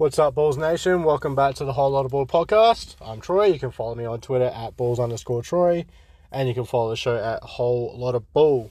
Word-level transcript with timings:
What's 0.00 0.18
up, 0.18 0.34
Bulls 0.34 0.56
Nation? 0.56 1.02
Welcome 1.02 1.34
back 1.34 1.56
to 1.56 1.66
the 1.66 1.74
Whole 1.74 1.90
Lot 1.90 2.06
of 2.06 2.12
Ball 2.12 2.24
podcast. 2.24 2.94
I'm 3.02 3.20
Troy. 3.20 3.48
You 3.48 3.58
can 3.58 3.70
follow 3.70 3.94
me 3.94 4.06
on 4.06 4.22
Twitter 4.22 4.46
at 4.46 4.74
Bulls 4.74 4.98
underscore 4.98 5.42
Troy, 5.42 5.84
and 6.32 6.48
you 6.48 6.54
can 6.54 6.64
follow 6.64 6.88
the 6.88 6.96
show 6.96 7.16
at 7.16 7.42
Whole 7.42 7.98
Lot 7.98 8.14
of 8.14 8.32
Bull. 8.32 8.70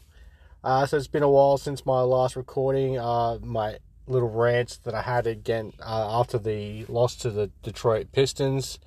Uh, 0.64 0.88
so 0.88 0.98
it's 0.98 1.06
been 1.06 1.22
a 1.22 1.30
while 1.30 1.60
since 1.60 1.86
my 1.86 2.02
last 2.02 2.36
recording. 2.36 2.98
Uh, 2.98 3.38
my 3.44 3.78
little 4.08 4.32
rant 4.32 4.80
that 4.86 4.96
I 4.96 5.04
had 5.04 5.28
again 5.28 5.74
uh, 5.80 6.20
after 6.20 6.40
the 6.40 6.86
loss 6.86 7.16
to 7.18 7.30
the 7.30 7.52
Detroit 7.62 8.08
Pistons, 8.12 8.80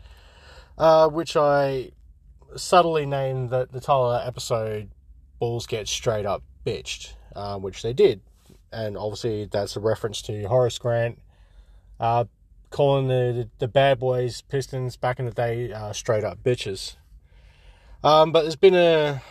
uh, 0.79 1.09
which 1.09 1.37
I 1.37 1.93
subtly 2.57 3.07
named 3.07 3.51
the, 3.51 3.69
the 3.71 3.79
title 3.79 4.11
of 4.11 4.21
that 4.21 4.27
episode 4.27 4.91
Bulls 5.39 5.69
Get 5.69 5.87
Straight 5.87 6.27
Up 6.27 6.43
Bitched, 6.67 7.13
uh, 7.37 7.61
which 7.61 7.83
they 7.83 7.93
did. 7.93 8.21
And 8.73 8.99
obviously, 8.99 9.45
that's 9.45 9.77
a 9.77 9.81
reference 9.81 10.21
to 10.23 10.49
Horace 10.49 10.79
Grant 10.79 11.21
uh, 12.03 12.25
calling 12.71 13.07
the, 13.07 13.49
the 13.59 13.69
bad 13.69 14.01
boys 14.01 14.43
Pistons 14.43 14.97
back 14.97 15.21
in 15.21 15.25
the 15.25 15.31
day 15.31 15.73
uh, 15.73 15.93
straight 15.93 16.25
up 16.25 16.43
bitches. 16.43 16.97
Um, 18.03 18.33
but 18.33 18.43
there's 18.43 18.57
been 18.57 18.75
a 18.75 19.23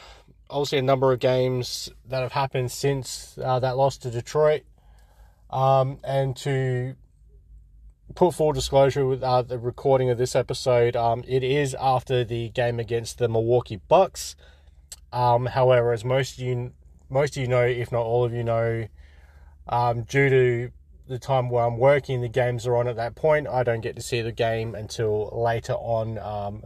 obviously 0.50 0.78
a 0.78 0.82
number 0.82 1.12
of 1.12 1.20
games 1.20 1.90
that 2.08 2.22
have 2.22 2.32
happened 2.32 2.72
since 2.72 3.38
uh, 3.44 3.60
that 3.60 3.76
loss 3.76 3.98
to 3.98 4.10
Detroit. 4.10 4.64
Um, 5.50 6.00
and 6.04 6.36
to 6.38 6.96
put 8.16 8.34
full 8.34 8.54
disclosure 8.54 9.06
with 9.06 9.22
uh, 9.22 9.42
the 9.42 9.60
recording 9.60 10.10
of 10.10 10.18
this 10.18 10.34
episode, 10.34 10.96
um, 10.96 11.26
it 11.28 11.44
is 11.44 11.76
after 11.76 12.24
the 12.24 12.50
game 12.50 12.80
against 12.80 13.18
the 13.18 13.28
Milwaukee 13.28 13.82
Bucks. 13.90 14.38
Um, 15.12 15.48
however, 15.48 15.92
as 15.92 16.06
most 16.06 16.38
of 16.38 16.40
you 16.40 16.72
most 17.10 17.36
of 17.36 17.42
you 17.42 17.50
know, 17.50 17.64
if 17.64 17.92
not 17.92 18.04
all 18.04 18.24
of 18.24 18.34
you 18.34 18.46
know, 18.46 18.88
um, 19.68 20.04
due 20.04 20.30
to 20.30 20.72
the 21.12 21.20
time 21.20 21.50
where 21.50 21.66
I'm 21.66 21.78
working, 21.78 22.22
the 22.22 22.30
games 22.30 22.66
are 22.66 22.76
on 22.76 22.88
at 22.88 22.96
that 22.96 23.16
point. 23.16 23.48
I 23.48 23.64
don't 23.64 23.82
get 23.82 23.96
to 23.98 24.02
see 24.02 24.22
the 24.22 24.32
game 24.32 24.74
until 24.74 25.30
later 25.34 25.74
on 25.74 26.18
um, 26.18 26.64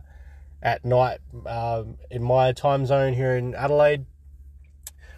at 0.62 0.86
night 0.86 1.20
um, 1.46 1.98
in 2.10 2.24
my 2.24 2.54
time 2.54 2.86
zone 2.86 3.14
here 3.14 3.36
in 3.36 3.56
Adelaide. 3.56 4.06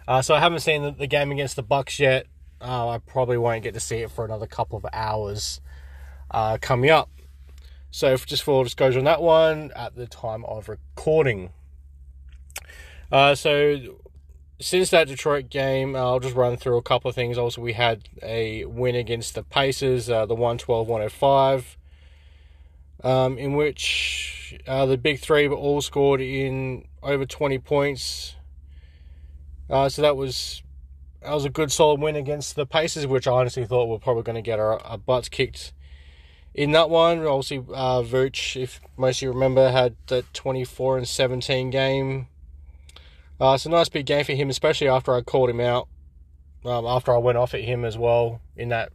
Uh, 0.08 0.22
so 0.22 0.34
I 0.34 0.40
haven't 0.40 0.60
seen 0.60 0.82
the, 0.82 0.90
the, 0.90 1.06
game 1.06 1.30
against 1.30 1.56
the 1.56 1.62
Bucks 1.62 2.00
yet. 2.00 2.26
Uh, 2.60 2.88
I 2.88 2.98
probably 2.98 3.36
won't 3.36 3.62
get 3.62 3.74
to 3.74 3.80
see 3.80 3.98
it 3.98 4.10
for 4.10 4.24
another 4.24 4.46
couple 4.46 4.78
of 4.78 4.86
hours 4.92 5.60
uh, 6.30 6.56
coming 6.60 6.90
up. 6.90 7.10
So 7.90 8.16
just 8.16 8.42
for 8.42 8.64
disclosure 8.64 8.98
on 8.98 9.04
that 9.04 9.20
one, 9.20 9.70
at 9.76 9.94
the 9.94 10.06
time 10.06 10.44
of 10.46 10.68
recording. 10.68 11.50
Uh, 13.12 13.34
so 13.34 13.98
since 14.60 14.90
that 14.90 15.06
Detroit 15.06 15.50
game, 15.50 15.94
I'll 15.94 16.20
just 16.20 16.34
run 16.34 16.56
through 16.56 16.78
a 16.78 16.82
couple 16.82 17.08
of 17.08 17.14
things. 17.14 17.38
Also, 17.38 17.60
we 17.60 17.74
had 17.74 18.08
a 18.22 18.64
win 18.64 18.94
against 18.94 19.34
the 19.34 19.42
Pacers, 19.42 20.10
uh, 20.10 20.26
the 20.26 20.34
112 20.34 20.88
105, 20.88 21.76
um, 23.04 23.38
in 23.38 23.54
which 23.54 24.58
uh, 24.66 24.86
the 24.86 24.98
big 24.98 25.20
three 25.20 25.46
were 25.46 25.56
all 25.56 25.80
scored 25.80 26.20
in 26.20 26.86
over 27.02 27.24
20 27.24 27.58
points. 27.60 28.34
Uh, 29.70 29.88
so 29.88 30.02
that 30.02 30.16
was 30.16 30.62
that 31.22 31.32
was 31.32 31.44
a 31.44 31.50
good 31.50 31.70
solid 31.70 32.00
win 32.00 32.16
against 32.16 32.56
the 32.56 32.66
Pacers, 32.66 33.06
which 33.06 33.26
I 33.26 33.32
honestly 33.32 33.66
thought 33.66 33.86
we 33.86 33.92
were 33.92 33.98
probably 33.98 34.22
going 34.22 34.36
to 34.36 34.42
get 34.42 34.58
our, 34.58 34.80
our, 34.80 34.98
butts 34.98 35.28
kicked 35.28 35.72
in 36.54 36.72
that 36.72 36.90
one. 36.90 37.24
Obviously, 37.26 37.58
uh, 37.58 38.02
Vooch, 38.02 38.60
if 38.60 38.80
most 38.96 39.18
of 39.18 39.22
you 39.22 39.32
remember, 39.32 39.70
had 39.70 39.96
that 40.06 40.32
24 40.32 40.98
and 40.98 41.08
17 41.08 41.70
game 41.70 42.28
uh, 43.40 43.52
it's 43.54 43.66
a 43.66 43.70
nice 43.70 43.88
big 43.88 44.06
game 44.06 44.24
for 44.24 44.32
him, 44.32 44.50
especially 44.50 44.88
after 44.88 45.14
I 45.14 45.22
called 45.22 45.50
him 45.50 45.60
out. 45.60 45.88
Um, 46.64 46.86
after 46.86 47.14
I 47.14 47.18
went 47.18 47.38
off 47.38 47.54
at 47.54 47.62
him 47.62 47.84
as 47.84 47.96
well 47.96 48.40
in 48.56 48.68
that 48.70 48.90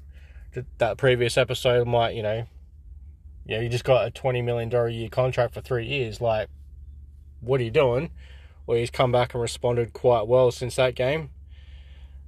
that 0.77 0.97
previous 0.97 1.37
episode, 1.37 1.87
I'm 1.87 1.93
like, 1.93 2.15
you 2.15 2.21
know, 2.21 2.45
yeah, 3.45 3.61
you 3.61 3.69
just 3.69 3.83
got 3.85 4.05
a 4.05 4.11
twenty 4.11 4.41
million 4.41 4.69
dollar 4.69 4.89
year 4.89 5.09
contract 5.09 5.53
for 5.53 5.61
three 5.61 5.85
years. 5.85 6.19
Like, 6.19 6.49
what 7.39 7.61
are 7.61 7.63
you 7.63 7.71
doing? 7.71 8.11
Well, 8.65 8.77
he's 8.77 8.91
come 8.91 9.11
back 9.11 9.33
and 9.33 9.41
responded 9.41 9.93
quite 9.93 10.27
well 10.27 10.51
since 10.51 10.75
that 10.75 10.95
game. 10.95 11.29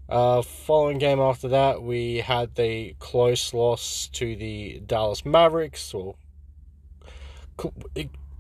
Uh, 0.08 0.42
following 0.42 1.00
game 1.00 1.20
after 1.20 1.48
that, 1.48 1.82
we 1.82 2.18
had 2.18 2.56
the 2.56 2.96
close 3.00 3.54
loss 3.54 4.08
to 4.14 4.36
the 4.36 4.80
Dallas 4.86 5.26
Mavericks, 5.26 5.94
or 5.94 6.16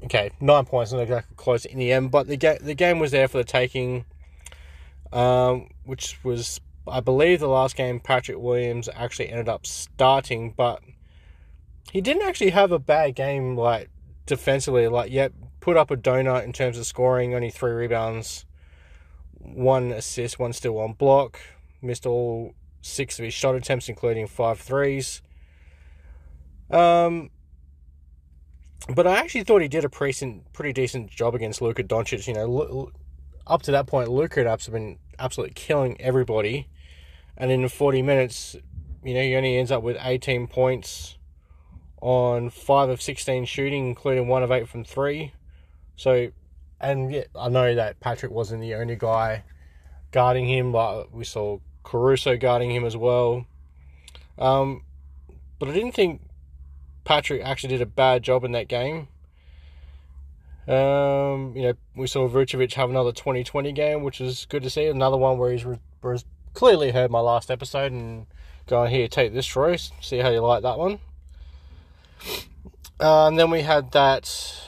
okay, 0.05 0.31
nine 0.39 0.65
points, 0.65 0.91
not 0.91 1.01
exactly 1.01 1.35
close 1.35 1.65
in 1.65 1.77
the 1.77 1.91
end, 1.91 2.11
but 2.11 2.27
the 2.27 2.37
game 2.37 2.57
the 2.61 2.75
game 2.75 2.99
was 2.99 3.11
there 3.11 3.27
for 3.27 3.37
the 3.37 3.43
taking. 3.43 4.05
Um, 5.13 5.69
which 5.85 6.21
was, 6.25 6.59
I 6.87 6.99
believe, 6.99 7.39
the 7.39 7.47
last 7.47 7.77
game 7.77 7.99
Patrick 8.01 8.37
Williams 8.37 8.89
actually 8.93 9.29
ended 9.29 9.47
up 9.47 9.65
starting, 9.65 10.53
but 10.57 10.81
he 11.91 12.01
didn't 12.01 12.23
actually 12.23 12.49
have 12.49 12.71
a 12.71 12.79
bad 12.79 13.15
game, 13.15 13.55
like 13.55 13.89
defensively. 14.25 14.87
Like, 14.87 15.11
yet 15.11 15.31
put 15.61 15.77
up 15.77 15.89
a 15.89 15.95
donut 15.95 16.43
in 16.43 16.51
terms 16.51 16.77
of 16.77 16.85
scoring, 16.85 17.33
only 17.33 17.49
three 17.49 17.71
rebounds, 17.71 18.45
one 19.39 19.91
assist, 19.91 20.37
one 20.37 20.51
still 20.51 20.73
one 20.73 20.93
block, 20.93 21.39
missed 21.81 22.05
all 22.05 22.53
six 22.81 23.17
of 23.17 23.25
his 23.25 23.33
shot 23.33 23.55
attempts, 23.55 23.87
including 23.87 24.27
five 24.27 24.59
threes. 24.59 25.21
Um, 26.69 27.29
but 28.93 29.07
I 29.07 29.17
actually 29.17 29.43
thought 29.43 29.61
he 29.61 29.67
did 29.67 29.83
a 29.83 29.89
pretty, 29.89 30.41
pretty 30.53 30.73
decent 30.73 31.09
job 31.09 31.33
against 31.33 31.61
Luka 31.61 31.83
Doncic. 31.83 32.27
You 32.27 32.33
know, 32.33 32.91
up 33.47 33.61
to 33.63 33.71
that 33.71 33.87
point, 33.87 34.09
Luka 34.09 34.47
had 34.47 34.71
been 34.71 34.99
absolutely 35.17 35.53
killing 35.53 35.99
everybody, 35.99 36.67
and 37.37 37.51
in 37.51 37.67
40 37.67 38.01
minutes, 38.01 38.55
you 39.03 39.13
know, 39.13 39.21
he 39.21 39.35
only 39.35 39.57
ends 39.57 39.71
up 39.71 39.83
with 39.83 39.97
18 39.99 40.47
points 40.47 41.17
on 42.01 42.49
five 42.49 42.89
of 42.89 43.01
16 43.01 43.45
shooting, 43.45 43.87
including 43.87 44.27
one 44.27 44.43
of 44.43 44.51
eight 44.51 44.67
from 44.67 44.83
three. 44.83 45.33
So, 45.95 46.29
and 46.79 47.11
yeah, 47.11 47.23
I 47.35 47.49
know 47.49 47.73
that 47.73 47.99
Patrick 47.99 48.31
wasn't 48.31 48.61
the 48.61 48.75
only 48.75 48.95
guy 48.95 49.43
guarding 50.11 50.47
him, 50.47 50.71
but 50.71 51.11
we 51.11 51.23
saw 51.23 51.59
Caruso 51.83 52.37
guarding 52.37 52.71
him 52.71 52.85
as 52.85 52.95
well. 52.95 53.45
Um, 54.37 54.83
but 55.59 55.69
I 55.69 55.71
didn't 55.71 55.93
think 55.93 56.21
Patrick 57.05 57.41
actually 57.43 57.69
did 57.69 57.81
a 57.81 57.85
bad 57.85 58.23
job 58.23 58.43
in 58.43 58.51
that 58.51 58.67
game. 58.67 59.07
Um, 60.67 61.53
you 61.55 61.61
know, 61.61 61.73
we 61.95 62.07
saw 62.07 62.27
Vucevic 62.27 62.73
have 62.73 62.89
another 62.89 63.11
2020 63.11 63.71
game, 63.71 64.03
which 64.03 64.19
is 64.19 64.45
good 64.49 64.63
to 64.63 64.69
see. 64.69 64.87
Another 64.87 65.15
one 65.15 65.37
where 65.37 65.51
he's, 65.51 65.63
re- 65.63 65.79
he's 66.03 66.25
clearly 66.53 66.91
heard 66.91 67.11
my 67.11 67.19
last 67.19 67.51
episode 67.51 67.91
and 67.91 68.25
going 68.67 68.89
here, 68.89 69.07
take 69.07 69.33
this, 69.33 69.45
Troy. 69.45 69.77
See 70.01 70.17
how 70.17 70.29
you 70.29 70.41
like 70.41 70.63
that 70.63 70.79
one. 70.79 70.99
Uh, 72.99 73.27
and 73.27 73.37
then 73.37 73.51
we 73.51 73.61
had 73.61 73.91
that 73.91 74.67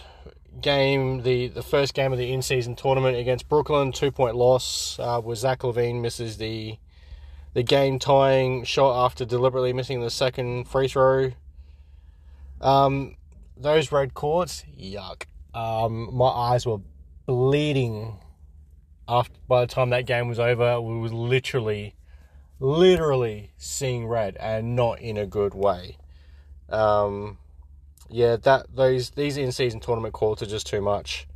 game, 0.62 1.24
the, 1.24 1.48
the 1.48 1.64
first 1.64 1.96
game 1.96 2.12
of 2.12 2.20
the 2.20 2.32
in 2.32 2.44
season 2.44 2.76
tournament 2.76 3.18
against 3.18 3.50
Brooklyn, 3.50 3.92
two 3.92 4.12
point 4.12 4.36
loss, 4.36 5.00
uh, 5.00 5.20
where 5.20 5.36
Zach 5.36 5.60
LaVine 5.60 6.02
misses 6.02 6.38
the 6.38 6.78
the 7.54 7.64
game 7.64 7.98
tying 7.98 8.64
shot 8.66 9.04
after 9.04 9.26
deliberately 9.26 9.74
missing 9.74 10.02
the 10.02 10.12
second 10.12 10.66
free 10.66 10.88
throw. 10.88 11.32
Um, 12.62 13.16
those 13.56 13.92
red 13.92 14.14
courts, 14.14 14.64
yuck. 14.80 15.24
Um, 15.54 16.10
my 16.14 16.28
eyes 16.28 16.66
were 16.66 16.80
bleeding 17.26 18.20
after 19.08 19.34
by 19.48 19.62
the 19.62 19.68
time 19.68 19.90
that 19.92 20.06
game 20.06 20.28
was 20.28 20.40
over. 20.40 20.80
We 20.82 21.00
was 21.00 21.14
literally, 21.14 21.96
literally 22.60 23.52
seeing 23.58 24.08
red, 24.08 24.38
and 24.38 24.76
not 24.76 25.00
in 25.02 25.18
a 25.18 25.26
good 25.26 25.54
way. 25.54 25.98
Um, 26.70 27.38
yeah, 28.10 28.36
that 28.38 28.76
those 28.76 29.12
these 29.12 29.38
in 29.38 29.52
season 29.52 29.80
tournament 29.80 30.14
calls 30.14 30.42
are 30.42 30.48
just 30.48 30.68
too 30.68 30.82
much. 30.82 31.28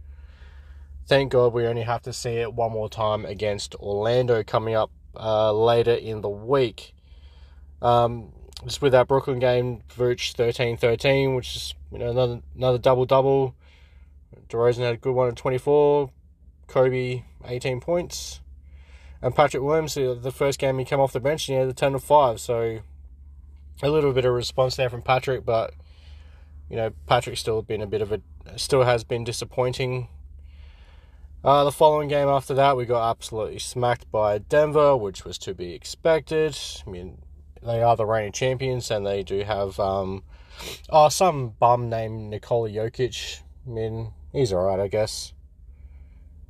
Thank 1.07 1.31
God 1.31 1.53
we 1.53 1.65
only 1.65 1.81
have 1.81 2.01
to 2.03 2.13
see 2.13 2.35
it 2.35 2.53
one 2.53 2.71
more 2.71 2.89
time 2.89 3.25
against 3.25 3.75
Orlando 3.75 4.43
coming 4.43 4.75
up 4.75 4.91
uh, 5.15 5.51
later 5.51 5.93
in 5.93 6.21
the 6.21 6.29
week. 6.29 6.93
Um, 7.81 8.31
just 8.63 8.81
with 8.81 8.91
that 8.91 9.07
Brooklyn 9.07 9.39
game, 9.39 9.81
Vooch 9.97 10.35
13-13, 10.35 11.35
which 11.35 11.55
is 11.55 11.73
you 11.91 11.99
know 11.99 12.09
another 12.09 12.41
another 12.55 12.77
double 12.77 13.05
double. 13.05 13.55
DeRozan 14.49 14.79
had 14.79 14.95
a 14.95 14.97
good 14.97 15.13
one 15.13 15.29
at 15.29 15.35
24. 15.35 16.09
Coby 16.67 17.23
18 17.45 17.81
points. 17.81 18.39
And 19.21 19.35
Patrick 19.35 19.61
Williams, 19.61 19.95
the 19.95 20.33
first 20.33 20.57
game 20.57 20.79
he 20.79 20.85
came 20.85 20.99
off 20.99 21.13
the 21.13 21.19
bench, 21.19 21.47
and 21.47 21.55
he 21.55 21.59
had 21.59 21.69
a 21.69 21.73
10 21.73 21.95
of 21.95 22.03
5. 22.03 22.39
So 22.39 22.79
a 23.83 23.89
little 23.89 24.13
bit 24.13 24.25
of 24.25 24.33
response 24.33 24.75
there 24.75 24.89
from 24.89 25.01
Patrick, 25.01 25.45
but 25.45 25.73
you 26.69 26.75
know, 26.75 26.91
Patrick's 27.05 27.41
still 27.41 27.61
been 27.61 27.81
a 27.81 27.87
bit 27.87 28.01
of 28.01 28.11
a 28.11 28.21
still 28.55 28.83
has 28.83 29.03
been 29.03 29.23
disappointing. 29.23 30.07
Uh, 31.43 31.63
the 31.63 31.71
following 31.71 32.07
game 32.07 32.27
after 32.27 32.53
that, 32.53 32.77
we 32.77 32.85
got 32.85 33.09
absolutely 33.09 33.59
smacked 33.59 34.09
by 34.11 34.37
Denver, 34.37 34.95
which 34.95 35.25
was 35.25 35.37
to 35.39 35.53
be 35.53 35.73
expected. 35.73 36.57
I 36.85 36.89
mean, 36.89 37.17
they 37.63 37.81
are 37.81 37.95
the 37.95 38.05
reigning 38.05 38.31
champions, 38.31 38.91
and 38.91 39.05
they 39.05 39.23
do 39.23 39.43
have 39.43 39.79
um, 39.79 40.23
oh 40.89 41.09
some 41.09 41.49
bum 41.59 41.89
named 41.89 42.29
Nikola 42.29 42.69
Jokic. 42.69 43.41
I 43.65 43.69
mean, 43.69 44.13
he's 44.31 44.53
alright, 44.53 44.79
I 44.79 44.87
guess. 44.87 45.33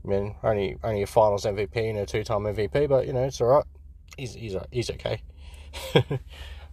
I 0.03 0.07
mean, 0.07 0.35
only 0.43 0.77
only 0.83 1.03
a 1.03 1.07
Finals 1.07 1.45
MVP 1.45 1.89
and 1.89 1.99
a 1.99 2.05
two-time 2.05 2.43
MVP, 2.43 2.89
but 2.89 3.05
you 3.05 3.13
know 3.13 3.23
it's 3.23 3.41
alright. 3.41 3.65
He's 4.17 4.33
he's 4.33 4.55
he's 4.71 4.89
okay. 4.91 5.21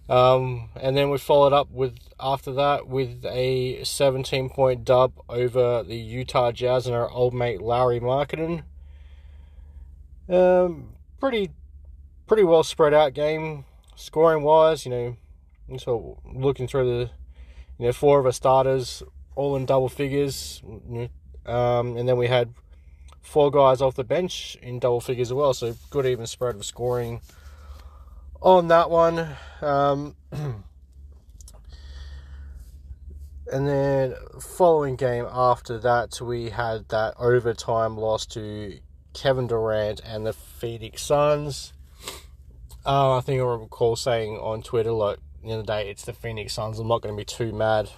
Um, 0.09 0.71
and 0.81 0.97
then 0.97 1.11
we 1.11 1.19
followed 1.19 1.53
up 1.53 1.71
with 1.71 1.99
after 2.19 2.53
that 2.53 2.89
with 2.89 3.25
a 3.27 3.85
17 3.85 4.49
point 4.49 4.85
dub 4.85 5.13
over 5.29 5.83
the 5.83 5.97
Utah 5.97 6.51
Jazz 6.51 6.87
and 6.87 6.97
our 6.97 7.11
old 7.11 7.35
mate 7.35 7.61
Lauri 7.61 8.01
Markkanen. 8.01 8.63
Um, 10.29 10.95
pretty 11.21 11.51
pretty 12.27 12.43
well 12.43 12.63
spread 12.63 12.95
out 12.95 13.13
game 13.13 13.65
scoring 13.99 14.43
wise. 14.43 14.87
You 14.87 14.91
know, 15.69 15.79
so 15.79 16.19
looking 16.25 16.67
through 16.67 16.87
the 16.87 17.11
you 17.79 17.87
know 17.87 17.93
four 17.93 18.19
of 18.21 18.27
our 18.27 18.33
starters 18.33 19.03
all 19.35 19.57
in 19.57 19.67
double 19.67 19.89
figures. 19.89 20.63
Um, 21.47 21.97
and 21.97 22.09
then 22.09 22.17
we 22.17 22.27
had 22.27 22.53
four 23.23 23.51
guys 23.51 23.81
off 23.81 23.95
the 23.95 24.05
bench 24.05 24.57
in 24.63 24.79
double 24.81 25.01
figures 25.01 25.29
as 25.29 25.35
well. 25.35 25.55
So 25.55 25.77
good 25.91 26.07
even 26.07 26.27
spread 26.27 26.57
of 26.57 26.65
scoring 26.65 27.21
on 28.41 28.69
that 28.69 28.91
one. 28.91 29.29
Um, 29.61 30.17
and 30.33 30.65
then 33.53 34.15
following 34.41 34.97
game 34.97 35.27
after 35.31 35.79
that, 35.79 36.21
we 36.21 36.51
had 36.51 36.89
that 36.89 37.15
overtime 37.19 37.97
loss 37.97 38.27
to 38.27 38.79
Kevin 39.15 39.47
Durant 39.47 40.01
and 40.05 40.27
the 40.27 40.33
Phoenix 40.33 41.03
Suns. 41.03 41.73
Uh, 42.89 43.19
I 43.19 43.21
think 43.21 43.39
I 43.39 43.45
recall 43.45 43.97
saying 43.97 44.39
on 44.39 44.63
Twitter, 44.63 44.93
like, 44.93 45.19
the 45.45 45.53
other 45.53 45.63
day, 45.63 45.91
it's 45.91 46.07
the 46.07 46.15
Phoenix 46.15 46.55
Suns. 46.55 46.79
I'm 46.79 46.89
not 46.89 47.03
going 47.03 47.15
to 47.15 47.21
be 47.21 47.25
too 47.27 47.53
mad 47.53 47.91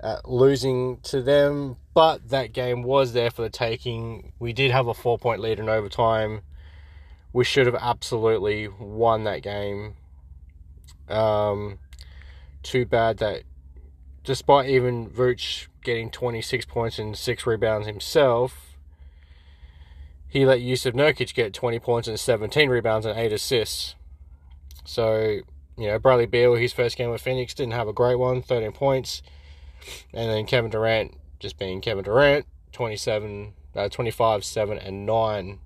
at 0.00 0.26
losing 0.26 0.96
to 1.02 1.20
them, 1.20 1.76
but 1.92 2.30
that 2.30 2.54
game 2.54 2.82
was 2.82 3.12
there 3.12 3.30
for 3.30 3.42
the 3.42 3.50
taking. 3.50 4.32
We 4.38 4.54
did 4.54 4.70
have 4.70 4.86
a 4.86 4.94
four 4.94 5.18
point 5.18 5.42
lead 5.42 5.60
in 5.60 5.68
overtime. 5.68 6.40
We 7.34 7.44
should 7.44 7.66
have 7.66 7.74
absolutely 7.74 8.66
won 8.66 9.24
that 9.24 9.42
game. 9.42 9.96
Um, 11.06 11.78
too 12.62 12.86
bad 12.86 13.18
that 13.18 13.42
despite 14.24 14.70
even 14.70 15.10
Vooch 15.10 15.66
getting 15.82 16.10
26 16.10 16.64
points 16.64 16.98
and 16.98 17.14
6 17.14 17.46
rebounds 17.46 17.86
himself, 17.86 18.78
he 20.26 20.46
let 20.46 20.60
Jusuf 20.60 20.94
Nurkic 20.94 21.34
get 21.34 21.52
20 21.52 21.78
points 21.78 22.08
and 22.08 22.18
17 22.18 22.70
rebounds 22.70 23.04
and 23.04 23.18
8 23.18 23.30
assists. 23.30 23.96
So, 24.84 25.40
you 25.76 25.86
know, 25.86 25.98
Bradley 25.98 26.26
Beal, 26.26 26.54
his 26.54 26.72
first 26.72 26.96
game 26.96 27.10
with 27.10 27.22
Phoenix, 27.22 27.54
didn't 27.54 27.72
have 27.72 27.88
a 27.88 27.92
great 27.92 28.18
one, 28.18 28.42
13 28.42 28.72
points. 28.72 29.22
And 30.12 30.30
then 30.30 30.46
Kevin 30.46 30.70
Durant, 30.70 31.16
just 31.38 31.58
being 31.58 31.80
Kevin 31.80 32.04
Durant, 32.04 32.46
27, 32.72 33.52
uh, 33.74 33.88
25, 33.88 34.44
7, 34.44 34.78
and 34.78 35.06
9. 35.06 35.58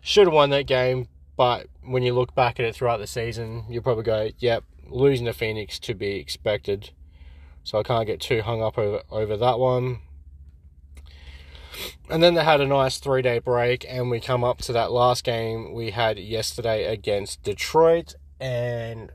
Should 0.00 0.26
have 0.26 0.34
won 0.34 0.50
that 0.50 0.66
game, 0.66 1.08
but 1.36 1.66
when 1.82 2.02
you 2.02 2.14
look 2.14 2.34
back 2.34 2.60
at 2.60 2.66
it 2.66 2.74
throughout 2.74 2.98
the 2.98 3.06
season, 3.06 3.64
you'll 3.68 3.82
probably 3.82 4.04
go, 4.04 4.30
yep, 4.38 4.64
losing 4.88 5.26
to 5.26 5.32
Phoenix 5.32 5.78
to 5.80 5.94
be 5.94 6.16
expected. 6.16 6.90
So 7.64 7.80
I 7.80 7.82
can't 7.82 8.06
get 8.06 8.20
too 8.20 8.42
hung 8.42 8.62
up 8.62 8.78
over, 8.78 9.02
over 9.10 9.36
that 9.36 9.58
one. 9.58 10.00
And 12.08 12.22
then 12.22 12.34
they 12.34 12.44
had 12.44 12.60
a 12.60 12.66
nice 12.66 12.98
three 12.98 13.22
day 13.22 13.38
break, 13.38 13.84
and 13.88 14.10
we 14.10 14.20
come 14.20 14.44
up 14.44 14.58
to 14.58 14.72
that 14.72 14.92
last 14.92 15.24
game 15.24 15.74
we 15.74 15.90
had 15.90 16.18
yesterday 16.18 16.84
against 16.84 17.42
Detroit. 17.42 18.14
And 18.40 19.10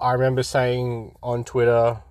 I 0.00 0.12
remember 0.12 0.42
saying 0.42 1.16
on 1.22 1.44
Twitter, 1.44 2.02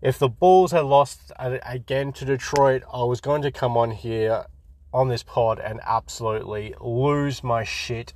if 0.00 0.18
the 0.18 0.28
Bulls 0.28 0.72
had 0.72 0.84
lost 0.84 1.32
again 1.38 2.12
to 2.12 2.24
Detroit, 2.24 2.82
I 2.92 3.02
was 3.04 3.20
going 3.20 3.42
to 3.42 3.50
come 3.50 3.76
on 3.76 3.90
here 3.90 4.46
on 4.92 5.08
this 5.08 5.22
pod 5.22 5.58
and 5.58 5.80
absolutely 5.84 6.74
lose 6.80 7.42
my 7.42 7.64
shit 7.64 8.14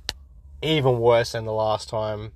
even 0.61 0.99
worse 0.99 1.33
than 1.33 1.45
the 1.45 1.51
last 1.51 1.89
time. 1.89 2.31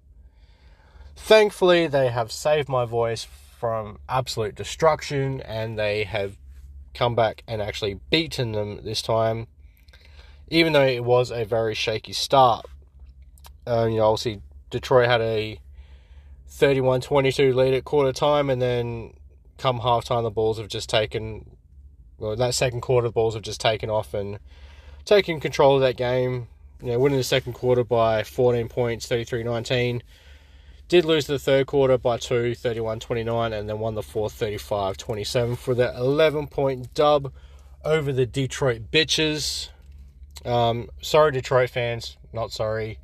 Thankfully, 1.15 1.87
they 1.87 2.09
have 2.09 2.31
saved 2.31 2.69
my 2.69 2.85
voice 2.85 3.23
from 3.23 3.99
absolute 4.07 4.53
destruction 4.53 5.41
and 5.41 5.79
they 5.79 6.03
have 6.03 6.37
come 6.93 7.15
back 7.15 7.43
and 7.47 7.61
actually 7.61 7.99
beaten 8.09 8.51
them 8.51 8.83
this 8.83 9.01
time, 9.01 9.47
even 10.49 10.73
though 10.73 10.85
it 10.85 11.03
was 11.03 11.31
a 11.31 11.45
very 11.45 11.73
shaky 11.73 12.13
start. 12.13 12.65
Um, 13.65 13.89
you 13.91 13.97
know, 13.97 14.11
obviously, 14.11 14.41
Detroit 14.69 15.07
had 15.07 15.21
a 15.21 15.59
31 16.47 17.01
22 17.01 17.53
lead 17.53 17.73
at 17.73 17.85
quarter 17.85 18.11
time, 18.11 18.49
and 18.49 18.61
then 18.61 19.13
come 19.57 19.79
half 19.79 20.05
time, 20.05 20.23
the 20.23 20.31
Bulls 20.31 20.57
have 20.57 20.67
just 20.67 20.89
taken, 20.89 21.57
well, 22.17 22.35
that 22.35 22.53
second 22.53 22.81
quarter, 22.81 23.07
the 23.07 23.13
Bulls 23.13 23.33
have 23.33 23.43
just 23.43 23.61
taken 23.61 23.89
off 23.89 24.13
and 24.13 24.39
taken 25.05 25.39
control 25.39 25.75
of 25.75 25.81
that 25.81 25.97
game. 25.97 26.47
You 26.81 26.91
know, 26.91 26.99
winning 26.99 27.17
the 27.17 27.23
second 27.23 27.53
quarter 27.53 27.83
by 27.83 28.23
14 28.23 28.67
points, 28.69 29.07
33 29.07 29.43
19 29.43 30.03
did 30.87 31.03
lose 31.03 31.27
the 31.27 31.39
third 31.39 31.67
quarter 31.67 31.97
by 31.97 32.17
2, 32.17 32.55
31 32.55 32.99
29, 32.99 33.53
and 33.53 33.69
then 33.69 33.79
won 33.79 33.95
the 33.95 34.03
fourth 34.03 34.33
35 34.33 34.97
27 34.97 35.55
for 35.55 35.73
the 35.73 35.95
11 35.97 36.47
point 36.47 36.93
dub 36.93 37.33
over 37.83 38.11
the 38.13 38.25
Detroit 38.25 38.83
Bitches. 38.91 39.69
Um, 40.45 40.89
sorry, 41.01 41.31
Detroit 41.31 41.69
fans, 41.69 42.17
not 42.31 42.51
sorry. 42.51 42.99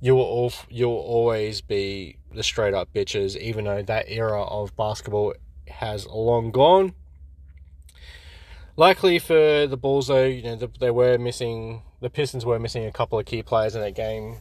You 0.00 0.14
will 0.14 0.22
all, 0.22 0.52
you'll 0.68 0.92
always 0.92 1.60
be 1.60 2.16
the 2.32 2.42
straight 2.42 2.74
up 2.74 2.92
bitches, 2.94 3.36
even 3.36 3.64
though 3.64 3.82
that 3.82 4.06
era 4.08 4.42
of 4.42 4.74
basketball 4.76 5.34
has 5.68 6.06
long 6.06 6.50
gone. 6.50 6.94
Luckily 8.76 9.18
for 9.18 9.66
the 9.66 9.76
Bulls, 9.76 10.06
though, 10.06 10.24
you 10.24 10.42
know 10.42 10.56
they 10.56 10.90
were 10.90 11.18
missing. 11.18 11.82
The 12.00 12.08
Pistons 12.08 12.46
were 12.46 12.58
missing 12.58 12.86
a 12.86 12.92
couple 12.92 13.18
of 13.18 13.26
key 13.26 13.42
players 13.42 13.74
in 13.74 13.82
that 13.82 13.94
game. 13.94 14.38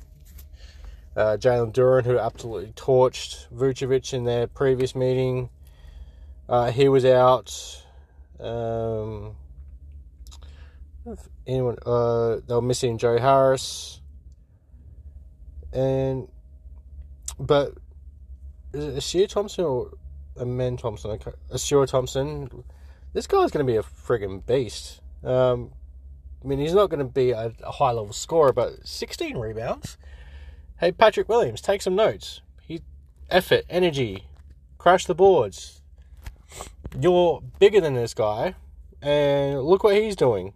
Uh, 1.16 1.36
Jalen 1.36 1.74
Duren, 1.74 2.06
who 2.06 2.18
absolutely 2.18 2.72
torched 2.72 3.48
Vucevic 3.54 4.14
in 4.14 4.24
their 4.24 4.48
previous 4.48 4.96
meeting, 4.96 5.50
uh, 6.48 6.72
he 6.72 6.88
was 6.88 7.04
out. 7.04 7.84
Um, 8.40 9.36
anyone? 11.46 11.76
Uh, 11.86 12.38
they 12.48 12.54
were 12.54 12.62
missing 12.62 12.98
Joe 12.98 13.18
Harris, 13.18 14.00
and 15.74 16.28
but 17.40 17.74
Ausar 18.74 19.28
Thompson 19.28 19.66
or 19.66 19.92
Amen 20.38 20.78
Thompson? 20.78 21.18
Ausar 21.52 21.88
Thompson. 21.88 22.64
This 23.14 23.28
guy's 23.28 23.52
going 23.52 23.66
to 23.66 23.72
be 23.72 23.78
a 23.78 23.82
friggin' 23.82 24.46
beast. 24.46 25.02
Um, 25.24 25.72
I 26.44 26.48
mean, 26.48 26.60
he's 26.60 26.74
not 26.74 26.90
going 26.90 27.00
to 27.00 27.12
be 27.12 27.32
a, 27.32 27.52
a 27.64 27.72
high 27.72 27.92
level 27.92 28.14
scorer, 28.14 28.54
but 28.54 28.88
16 28.88 29.38
rebounds. 29.38 29.98
Hey, 30.80 30.92
Patrick 30.92 31.28
Williams, 31.28 31.60
take 31.60 31.82
some 31.82 31.96
notes. 31.96 32.42
He, 32.62 32.82
effort, 33.30 33.66
energy, 33.70 34.26
crash 34.78 35.06
the 35.06 35.16
boards. 35.16 35.82
You're 36.98 37.42
bigger 37.60 37.82
than 37.82 37.96
this 37.96 38.14
guy, 38.14 38.56
and 39.02 39.62
look 39.62 39.84
what 39.84 39.96
he's 39.96 40.16
doing. 40.16 40.54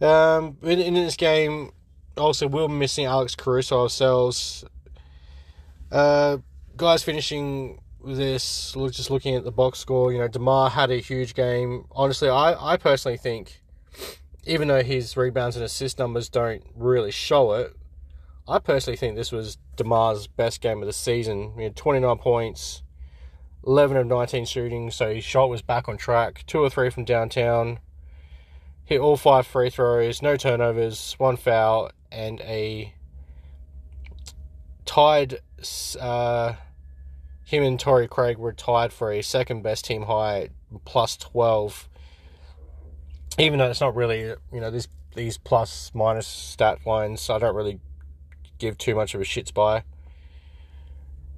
Um, 0.00 0.56
in, 0.62 0.80
in 0.80 0.94
this 0.94 1.16
game, 1.16 1.70
also 2.16 2.46
we're 2.46 2.68
missing 2.68 3.06
Alex 3.06 3.34
Caruso 3.34 3.82
ourselves. 3.82 4.64
Uh, 5.90 6.38
guys 6.76 7.02
finishing 7.02 7.80
this, 8.04 8.74
just 8.90 9.10
looking 9.10 9.34
at 9.34 9.44
the 9.44 9.52
box 9.52 9.78
score, 9.78 10.12
you 10.12 10.18
know, 10.18 10.28
DeMar 10.28 10.70
had 10.70 10.90
a 10.90 10.96
huge 10.96 11.34
game. 11.34 11.86
Honestly, 11.92 12.28
I, 12.28 12.72
I 12.72 12.76
personally 12.76 13.16
think 13.16 13.62
even 14.46 14.68
though 14.68 14.82
his 14.82 15.16
rebounds 15.16 15.56
and 15.56 15.64
assist 15.64 15.98
numbers 15.98 16.28
don't 16.28 16.62
really 16.74 17.10
show 17.10 17.52
it, 17.52 17.74
I 18.46 18.58
personally 18.58 18.96
think 18.96 19.16
this 19.16 19.32
was 19.32 19.56
DeMar's 19.76 20.26
best 20.26 20.60
game 20.60 20.82
of 20.82 20.86
the 20.86 20.92
season. 20.92 21.54
He 21.56 21.64
had 21.64 21.76
29 21.76 22.18
points, 22.18 22.82
11 23.66 23.96
of 23.96 24.06
19 24.06 24.44
shooting, 24.44 24.90
so 24.90 25.14
his 25.14 25.24
shot 25.24 25.48
was 25.48 25.62
back 25.62 25.88
on 25.88 25.96
track. 25.96 26.44
Two 26.46 26.58
or 26.58 26.68
three 26.68 26.90
from 26.90 27.04
downtown. 27.04 27.78
Hit 28.84 29.00
all 29.00 29.16
five 29.16 29.46
free 29.46 29.70
throws, 29.70 30.20
no 30.20 30.36
turnovers, 30.36 31.14
one 31.16 31.38
foul, 31.38 31.90
and 32.14 32.40
a 32.40 32.94
tied. 34.84 35.40
Uh, 36.00 36.54
him 37.44 37.62
and 37.62 37.78
Torrey 37.78 38.08
Craig 38.08 38.38
were 38.38 38.52
tied 38.52 38.92
for 38.92 39.12
a 39.12 39.22
second 39.22 39.62
best 39.62 39.84
team 39.84 40.02
high, 40.02 40.48
plus 40.84 41.16
12 41.16 41.88
even 43.38 43.58
though 43.58 43.70
it's 43.70 43.80
not 43.80 43.94
really, 43.94 44.20
you 44.52 44.60
know, 44.60 44.70
these 44.70 44.88
these 45.14 45.38
plus 45.38 45.92
minus 45.94 46.26
stat 46.26 46.78
lines, 46.86 47.30
I 47.30 47.38
don't 47.38 47.54
really 47.54 47.80
give 48.58 48.78
too 48.78 48.94
much 48.94 49.14
of 49.14 49.20
a 49.20 49.24
shits 49.24 49.52
by. 49.52 49.84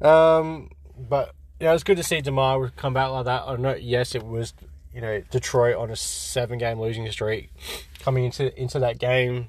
Um, 0.01 0.71
but 0.97 1.35
yeah, 1.61 1.75
it's 1.75 1.85
good 1.85 1.97
to 1.97 2.03
see 2.03 2.21
Demar 2.21 2.71
come 2.71 2.95
back 2.95 3.11
like 3.11 3.27
that. 3.27 3.43
I 3.47 3.57
know, 3.57 3.75
yes, 3.75 4.15
it 4.15 4.25
was 4.25 4.55
you 4.95 5.01
know 5.01 5.23
Detroit 5.31 5.77
on 5.77 5.91
a 5.91 5.97
seven 5.97 6.59
game 6.59 6.81
losing 6.81 7.11
streak 7.11 7.51
coming 8.01 8.25
into 8.25 8.59
into 8.61 8.79
that 8.79 8.99
game. 8.99 9.49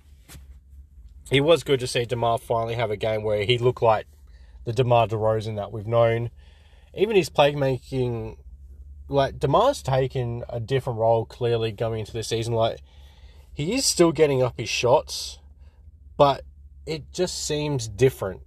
It 1.30 1.42
was 1.42 1.64
good 1.64 1.80
to 1.82 1.88
see 1.88 2.06
Demar 2.06 2.38
finally 2.38 2.76
have 2.76 2.90
a 2.92 2.98
game 2.98 3.24
where 3.24 3.44
he 3.44 3.58
looked 3.58 3.82
like 3.82 4.08
the 4.64 4.74
Demar 4.74 5.08
Derozan 5.08 5.58
that 5.58 5.72
we've 5.72 5.88
known. 5.88 6.30
Even 6.94 7.16
his 7.16 7.30
playmaking 7.30 8.38
like 9.10 9.40
Demar's 9.40 9.82
taken 9.82 10.44
a 10.50 10.60
different 10.60 11.00
role 11.00 11.26
clearly 11.26 11.72
going 11.72 12.02
into 12.02 12.14
the 12.14 12.24
season. 12.24 12.54
Like 12.54 12.80
he 13.54 13.76
is 13.76 13.86
still 13.86 14.12
getting 14.12 14.42
up 14.42 14.54
his 14.58 14.70
shots, 14.70 15.40
but 16.18 16.44
it 16.86 17.12
just 17.12 17.46
seems 17.46 17.88
different. 17.88 18.42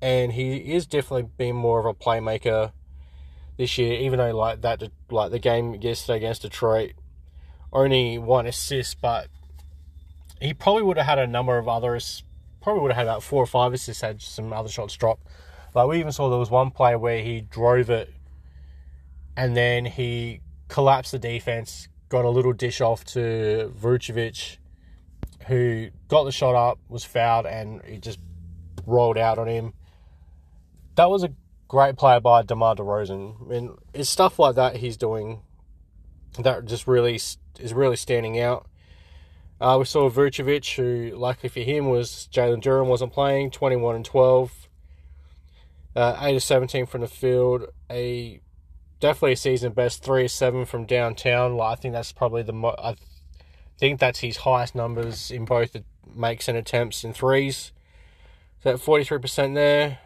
and 0.00 0.32
he 0.32 0.74
is 0.74 0.86
definitely 0.86 1.28
being 1.36 1.56
more 1.56 1.80
of 1.80 1.86
a 1.86 1.94
playmaker 1.94 2.72
this 3.56 3.78
year. 3.78 3.94
Even 3.94 4.18
though 4.18 4.36
like 4.36 4.60
that, 4.62 4.82
like 5.10 5.30
the 5.30 5.38
game 5.38 5.74
yesterday 5.74 6.18
against 6.18 6.42
Detroit, 6.42 6.92
only 7.72 8.18
one 8.18 8.46
assist, 8.46 9.00
but 9.00 9.28
he 10.40 10.54
probably 10.54 10.82
would 10.82 10.96
have 10.96 11.06
had 11.06 11.18
a 11.18 11.26
number 11.26 11.58
of 11.58 11.68
others. 11.68 12.22
Probably 12.60 12.82
would 12.82 12.92
have 12.92 12.96
had 12.96 13.06
about 13.06 13.22
four 13.22 13.42
or 13.42 13.46
five 13.46 13.72
assists 13.72 14.02
had 14.02 14.20
some 14.20 14.52
other 14.52 14.68
shots 14.68 14.96
drop. 14.96 15.20
Like 15.74 15.88
we 15.88 15.98
even 15.98 16.12
saw 16.12 16.28
there 16.28 16.38
was 16.38 16.50
one 16.50 16.70
play 16.70 16.96
where 16.96 17.22
he 17.22 17.40
drove 17.40 17.90
it, 17.90 18.12
and 19.36 19.56
then 19.56 19.84
he 19.84 20.40
collapsed 20.68 21.12
the 21.12 21.18
defense, 21.18 21.88
got 22.08 22.24
a 22.24 22.30
little 22.30 22.52
dish 22.52 22.80
off 22.80 23.04
to 23.06 23.72
Vucevic, 23.78 24.58
who 25.46 25.88
got 26.08 26.24
the 26.24 26.32
shot 26.32 26.54
up, 26.54 26.78
was 26.88 27.04
fouled, 27.04 27.46
and 27.46 27.82
he 27.84 27.98
just 27.98 28.18
rolled 28.86 29.18
out 29.18 29.38
on 29.38 29.46
him. 29.46 29.72
That 30.96 31.10
was 31.10 31.22
a 31.22 31.32
great 31.68 31.96
play 31.96 32.18
by 32.18 32.42
DeMar 32.42 32.76
DeRozan. 32.76 33.42
I 33.42 33.44
mean, 33.44 33.76
it's 33.92 34.08
stuff 34.08 34.38
like 34.38 34.56
that 34.56 34.76
he's 34.76 34.96
doing 34.96 35.42
that 36.38 36.64
just 36.64 36.86
really 36.86 37.14
is 37.14 37.74
really 37.74 37.96
standing 37.96 38.40
out. 38.40 38.66
Uh, 39.60 39.76
we 39.78 39.84
saw 39.84 40.08
Vucevic, 40.08 40.76
who, 40.76 41.16
luckily 41.16 41.48
for 41.48 41.60
him, 41.60 41.88
was 41.88 42.28
Jalen 42.32 42.62
Duren 42.62 42.86
wasn't 42.86 43.12
playing, 43.12 43.50
21 43.50 43.96
and 43.96 44.04
12, 44.04 44.68
uh, 45.96 46.16
8 46.20 46.36
of 46.36 46.42
17 46.42 46.86
from 46.86 47.00
the 47.00 47.08
field, 47.08 47.66
a 47.90 48.40
definitely 49.00 49.32
a 49.32 49.36
season 49.36 49.72
best, 49.72 50.04
3 50.04 50.26
of 50.26 50.30
7 50.30 50.64
from 50.64 50.84
downtown. 50.84 51.56
Like, 51.56 51.78
I 51.78 51.80
think 51.80 51.94
that's 51.94 52.12
probably 52.12 52.42
the 52.42 52.52
mo- 52.52 52.76
I 52.78 52.94
think 53.78 53.98
that's 53.98 54.20
his 54.20 54.38
highest 54.38 54.74
numbers 54.74 55.30
in 55.30 55.44
both 55.44 55.72
the 55.72 55.84
makes 56.14 56.48
and 56.48 56.56
attempts 56.56 57.02
and 57.04 57.14
threes. 57.14 57.72
So 58.62 58.76
43% 58.76 59.54
there. 59.54 59.98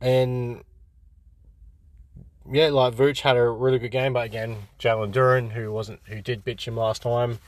And 0.00 0.62
yeah, 2.50 2.68
like 2.68 2.94
Vooch 2.94 3.20
had 3.20 3.36
a 3.36 3.48
really 3.48 3.78
good 3.78 3.90
game, 3.90 4.12
but 4.12 4.26
again, 4.26 4.68
Jalen 4.78 5.12
Duren, 5.12 5.52
who 5.52 5.72
wasn't, 5.72 6.00
who 6.06 6.20
did 6.20 6.44
bitch 6.44 6.66
him 6.66 6.76
last 6.76 7.02
time, 7.02 7.38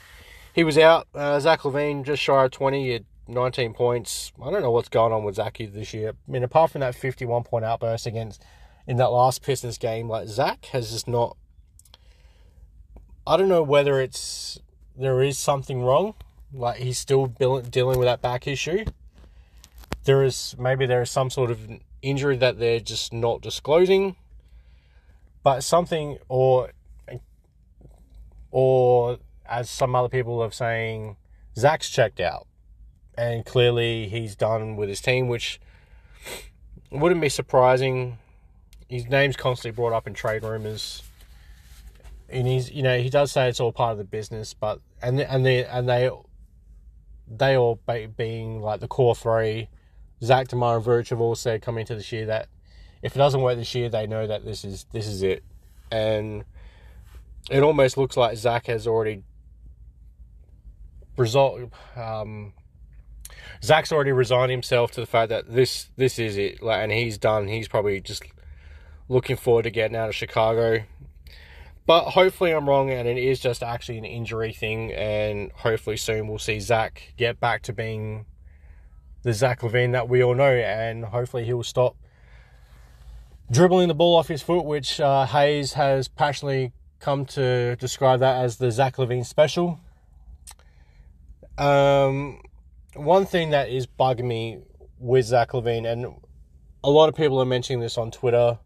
he 0.56 0.64
was 0.64 0.76
out. 0.78 1.06
Uh, 1.14 1.38
Zach 1.38 1.60
LaVine 1.60 2.02
just 2.02 2.22
shy 2.22 2.44
of 2.44 2.50
twenty, 2.50 2.86
he 2.86 2.90
had 2.90 3.04
nineteen 3.28 3.74
points. 3.74 4.32
I 4.42 4.50
don't 4.50 4.62
know 4.62 4.72
what's 4.72 4.88
going 4.88 5.12
on 5.12 5.22
with 5.22 5.36
Zach 5.36 5.58
this 5.58 5.94
year. 5.94 6.14
I 6.26 6.30
mean, 6.30 6.42
apart 6.42 6.72
from 6.72 6.80
that 6.80 6.94
fifty-one 6.94 7.44
point 7.44 7.64
outburst 7.64 8.06
against 8.06 8.42
in 8.86 8.96
that 8.96 9.12
last 9.12 9.42
Pistons 9.42 9.78
game, 9.78 10.08
like 10.08 10.26
Zach 10.26 10.64
has 10.72 10.90
just 10.90 11.06
not. 11.06 11.36
I 13.26 13.36
don't 13.36 13.48
know 13.48 13.62
whether 13.62 14.00
it's 14.00 14.58
there 14.96 15.22
is 15.22 15.38
something 15.38 15.82
wrong, 15.82 16.14
like 16.52 16.78
he's 16.78 16.98
still 16.98 17.26
dealing 17.26 17.98
with 17.98 18.06
that 18.06 18.22
back 18.22 18.48
issue. 18.48 18.86
There 20.04 20.24
is 20.24 20.56
maybe 20.58 20.86
there 20.86 21.02
is 21.02 21.10
some 21.10 21.30
sort 21.30 21.50
of 21.50 21.60
injury 22.02 22.36
that 22.38 22.58
they're 22.58 22.80
just 22.80 23.12
not 23.12 23.40
disclosing 23.40 24.16
but 25.46 25.62
something 25.62 26.18
or 26.28 26.70
or 28.50 29.18
as 29.48 29.70
some 29.70 29.94
other 29.94 30.08
people 30.08 30.40
are 30.42 30.50
saying, 30.50 31.16
Zach's 31.56 31.90
checked 31.90 32.20
out, 32.20 32.46
and 33.16 33.44
clearly 33.44 34.08
he's 34.08 34.36
done 34.36 34.76
with 34.76 34.88
his 34.88 35.00
team, 35.00 35.28
which 35.28 35.60
wouldn't 36.90 37.20
be 37.20 37.28
surprising. 37.28 38.18
His 38.88 39.08
name's 39.08 39.36
constantly 39.36 39.74
brought 39.74 39.92
up 39.92 40.06
in 40.06 40.14
trade 40.14 40.42
rumors, 40.42 41.02
and 42.28 42.46
he's 42.46 42.70
you 42.70 42.82
know 42.82 42.98
he 42.98 43.10
does 43.10 43.32
say 43.32 43.48
it's 43.48 43.60
all 43.60 43.72
part 43.72 43.92
of 43.92 43.98
the 43.98 44.04
business, 44.04 44.54
but 44.54 44.80
and 45.02 45.20
and 45.20 45.44
they 45.44 45.64
and 45.64 45.88
they 45.88 46.10
they 47.28 47.56
all 47.56 47.80
being 48.16 48.60
like 48.60 48.80
the 48.80 48.88
core 48.88 49.14
three, 49.14 49.68
Zach, 50.22 50.48
Demar, 50.48 50.76
and 50.76 50.84
Verge 50.84 51.08
have 51.08 51.20
all 51.20 51.34
said 51.34 51.62
coming 51.62 51.80
into 51.80 51.94
this 51.94 52.12
year 52.12 52.26
that 52.26 52.48
if 53.02 53.14
it 53.14 53.18
doesn't 53.18 53.42
work 53.42 53.56
this 53.56 53.74
year, 53.74 53.88
they 53.88 54.06
know 54.06 54.26
that 54.26 54.44
this 54.44 54.64
is 54.64 54.86
this 54.92 55.06
is 55.06 55.22
it, 55.22 55.42
and 55.90 56.44
it 57.50 57.62
almost 57.62 57.96
looks 57.96 58.16
like 58.16 58.36
Zach 58.36 58.66
has 58.66 58.86
already 58.86 59.22
result. 61.16 61.60
Um, 61.96 62.52
Zach's 63.62 63.92
already 63.92 64.12
resigned 64.12 64.50
himself 64.50 64.92
to 64.92 65.00
the 65.00 65.06
fact 65.06 65.30
that 65.30 65.52
this 65.52 65.88
this 65.96 66.18
is 66.18 66.36
it, 66.36 66.62
like, 66.62 66.82
and 66.82 66.92
he's 66.92 67.18
done. 67.18 67.48
He's 67.48 67.68
probably 67.68 68.00
just 68.00 68.22
looking 69.08 69.36
forward 69.36 69.62
to 69.62 69.70
getting 69.70 69.96
out 69.96 70.08
of 70.08 70.14
Chicago. 70.14 70.84
But 71.86 72.10
hopefully 72.10 72.50
I'm 72.50 72.68
wrong, 72.68 72.90
and 72.90 73.06
it 73.06 73.16
is 73.16 73.38
just 73.38 73.62
actually 73.62 73.98
an 73.98 74.04
injury 74.04 74.52
thing, 74.52 74.92
and 74.92 75.52
hopefully 75.52 75.96
soon 75.96 76.26
we'll 76.26 76.38
see 76.38 76.58
Zach 76.58 77.14
get 77.16 77.38
back 77.38 77.62
to 77.62 77.72
being 77.72 78.26
the 79.22 79.32
Zach 79.32 79.60
LaVine 79.60 79.92
that 79.92 80.08
we 80.08 80.22
all 80.22 80.34
know, 80.34 80.50
and 80.50 81.04
hopefully 81.04 81.44
he'll 81.44 81.62
stop 81.62 81.96
dribbling 83.50 83.86
the 83.86 83.94
ball 83.94 84.16
off 84.16 84.26
his 84.26 84.42
foot, 84.42 84.64
which 84.64 85.00
uh, 85.00 85.26
Hayes 85.26 85.74
has 85.74 86.08
passionately 86.08 86.72
come 86.98 87.24
to 87.26 87.76
describe 87.76 88.18
that 88.18 88.42
as 88.42 88.56
the 88.56 88.72
Zach 88.72 88.96
LaVine 88.96 89.24
special. 89.24 89.78
Um, 91.58 92.40
one 92.94 93.26
thing 93.26 93.50
that 93.50 93.70
is 93.70 93.86
bugging 93.86 94.24
me 94.24 94.58
with 94.98 95.26
Zach 95.26 95.50
LaVine, 95.50 95.90
and 95.90 96.06
a 96.84 96.90
lot 96.90 97.08
of 97.08 97.14
people 97.14 97.40
are 97.40 97.46
mentioning 97.46 97.80
this 97.80 97.96
on 97.96 98.10
Twitter. 98.10 98.58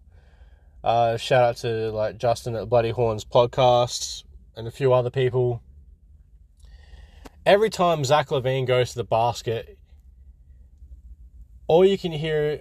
Uh, 0.82 1.16
shout 1.16 1.42
out 1.42 1.56
to 1.59 1.90
like 1.90 2.18
Justin 2.18 2.56
at 2.56 2.68
Bloody 2.68 2.90
Horns 2.90 3.25
podcast 3.25 4.25
and 4.56 4.66
a 4.66 4.70
few 4.70 4.92
other 4.92 5.11
people. 5.11 5.62
Every 7.47 7.70
time 7.70 8.04
Zach 8.04 8.28
LaVine 8.28 8.66
goes 8.66 8.90
to 8.90 8.97
the 8.97 9.04
basket, 9.04 9.78
all 11.66 11.85
you 11.85 11.97
can 11.99 12.12
hear 12.12 12.61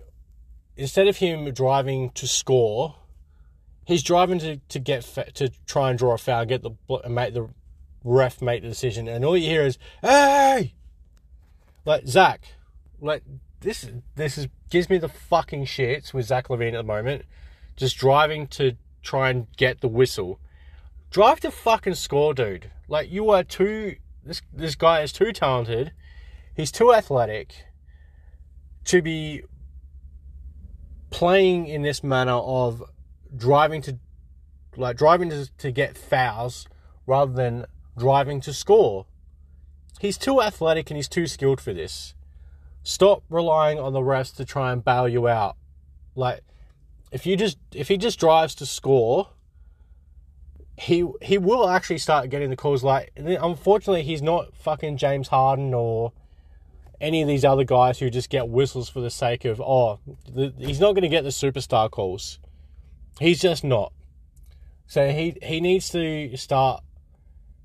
instead 0.76 1.08
of 1.08 1.18
him 1.18 1.52
driving 1.52 2.12
to 2.12 2.28
score, 2.28 2.96
he's 3.86 4.04
driving 4.04 4.40
to, 4.40 4.58
to 4.58 4.80
get 4.80 5.02
to 5.36 5.50
try 5.66 5.90
and 5.90 5.98
draw 5.98 6.14
a 6.14 6.18
foul, 6.18 6.46
get 6.46 6.62
the 6.62 6.72
make 7.10 7.34
the 7.34 7.50
ref 8.04 8.42
make 8.42 8.62
the 8.62 8.70
decision, 8.70 9.08
and 9.08 9.26
all 9.26 9.38
you 9.38 9.50
hear 9.50 9.64
is 9.64 9.78
"Hey!" 10.02 10.74
Like 11.86 12.08
Zach, 12.08 12.42
like 13.00 13.24
this 13.62 13.90
this 14.16 14.38
is 14.38 14.48
gives 14.70 14.90
me 14.90 14.98
the 14.98 15.10
fucking 15.10 15.66
shits 15.66 16.14
with 16.14 16.28
Zach 16.28 16.48
LaVine 16.50 16.74
at 16.74 16.78
the 16.78 16.84
moment, 16.84 17.26
just 17.76 17.98
driving 17.98 18.48
to 18.48 18.76
try 19.02 19.30
and 19.30 19.48
get 19.58 19.82
the 19.82 19.88
whistle. 19.88 20.40
Drive 21.10 21.40
to 21.42 21.52
fucking 21.52 21.96
score, 21.96 22.34
dude. 22.34 22.72
Like 22.88 23.12
you 23.12 23.30
are 23.32 23.44
too. 23.44 23.96
This 24.24 24.42
this 24.54 24.76
guy 24.76 25.02
is 25.02 25.12
too 25.12 25.32
talented. 25.32 25.92
He's 26.56 26.72
too 26.72 26.94
athletic 26.94 27.66
to 28.86 29.02
be 29.02 29.44
playing 31.10 31.68
in 31.68 31.82
this 31.82 32.04
manner 32.04 32.34
of 32.34 32.84
driving 33.36 33.82
to 33.84 33.98
like 34.78 34.98
driving 34.98 35.30
to, 35.30 35.50
to 35.58 35.72
get 35.72 35.98
fouls 35.98 36.68
rather 37.08 37.34
than 37.34 37.66
driving 37.98 38.42
to 38.42 38.54
score. 38.54 39.06
He's 40.00 40.18
too 40.18 40.42
athletic 40.42 40.90
and 40.90 40.98
he's 40.98 41.10
too 41.10 41.28
skilled 41.28 41.60
for 41.60 41.74
this. 41.74 42.14
Stop 42.84 43.24
relying 43.30 43.80
on 43.80 43.94
the 43.94 44.00
refs 44.00 44.36
to 44.38 44.46
try 44.46 44.72
and 44.72 44.84
bail 44.84 45.08
you 45.08 45.28
out. 45.28 45.58
Like 46.16 46.42
if 47.12 47.26
you 47.26 47.36
just 47.36 47.58
if 47.74 47.88
he 47.88 47.98
just 47.98 48.20
drives 48.20 48.56
to 48.56 48.66
score, 48.66 49.30
he 50.78 51.06
he 51.22 51.38
will 51.38 51.68
actually 51.70 51.98
start 51.98 52.30
getting 52.30 52.50
the 52.50 52.56
calls. 52.56 52.84
Like 52.84 53.12
unfortunately, 53.18 54.04
he's 54.04 54.22
not 54.22 54.56
fucking 54.56 54.98
James 54.98 55.28
Harden 55.28 55.74
or 55.74 56.14
any 57.02 57.22
of 57.22 57.28
these 57.28 57.46
other 57.46 57.64
guys 57.64 58.00
who 58.00 58.10
just 58.10 58.30
get 58.30 58.50
whistles 58.50 58.90
for 58.90 59.02
the 59.02 59.10
sake 59.10 59.46
of, 59.46 59.62
oh, 59.62 60.00
the, 60.28 60.54
he's 60.58 60.80
not 60.80 60.94
going 60.94 61.04
to 61.04 61.10
get 61.10 61.24
the 61.24 61.30
superstar 61.30 61.90
calls. 61.90 62.40
He's 63.20 63.40
just 63.40 63.64
not. 63.64 63.94
So 64.88 65.10
he, 65.12 65.38
he 65.42 65.62
needs 65.62 65.90
to 65.90 66.36
start 66.36 66.84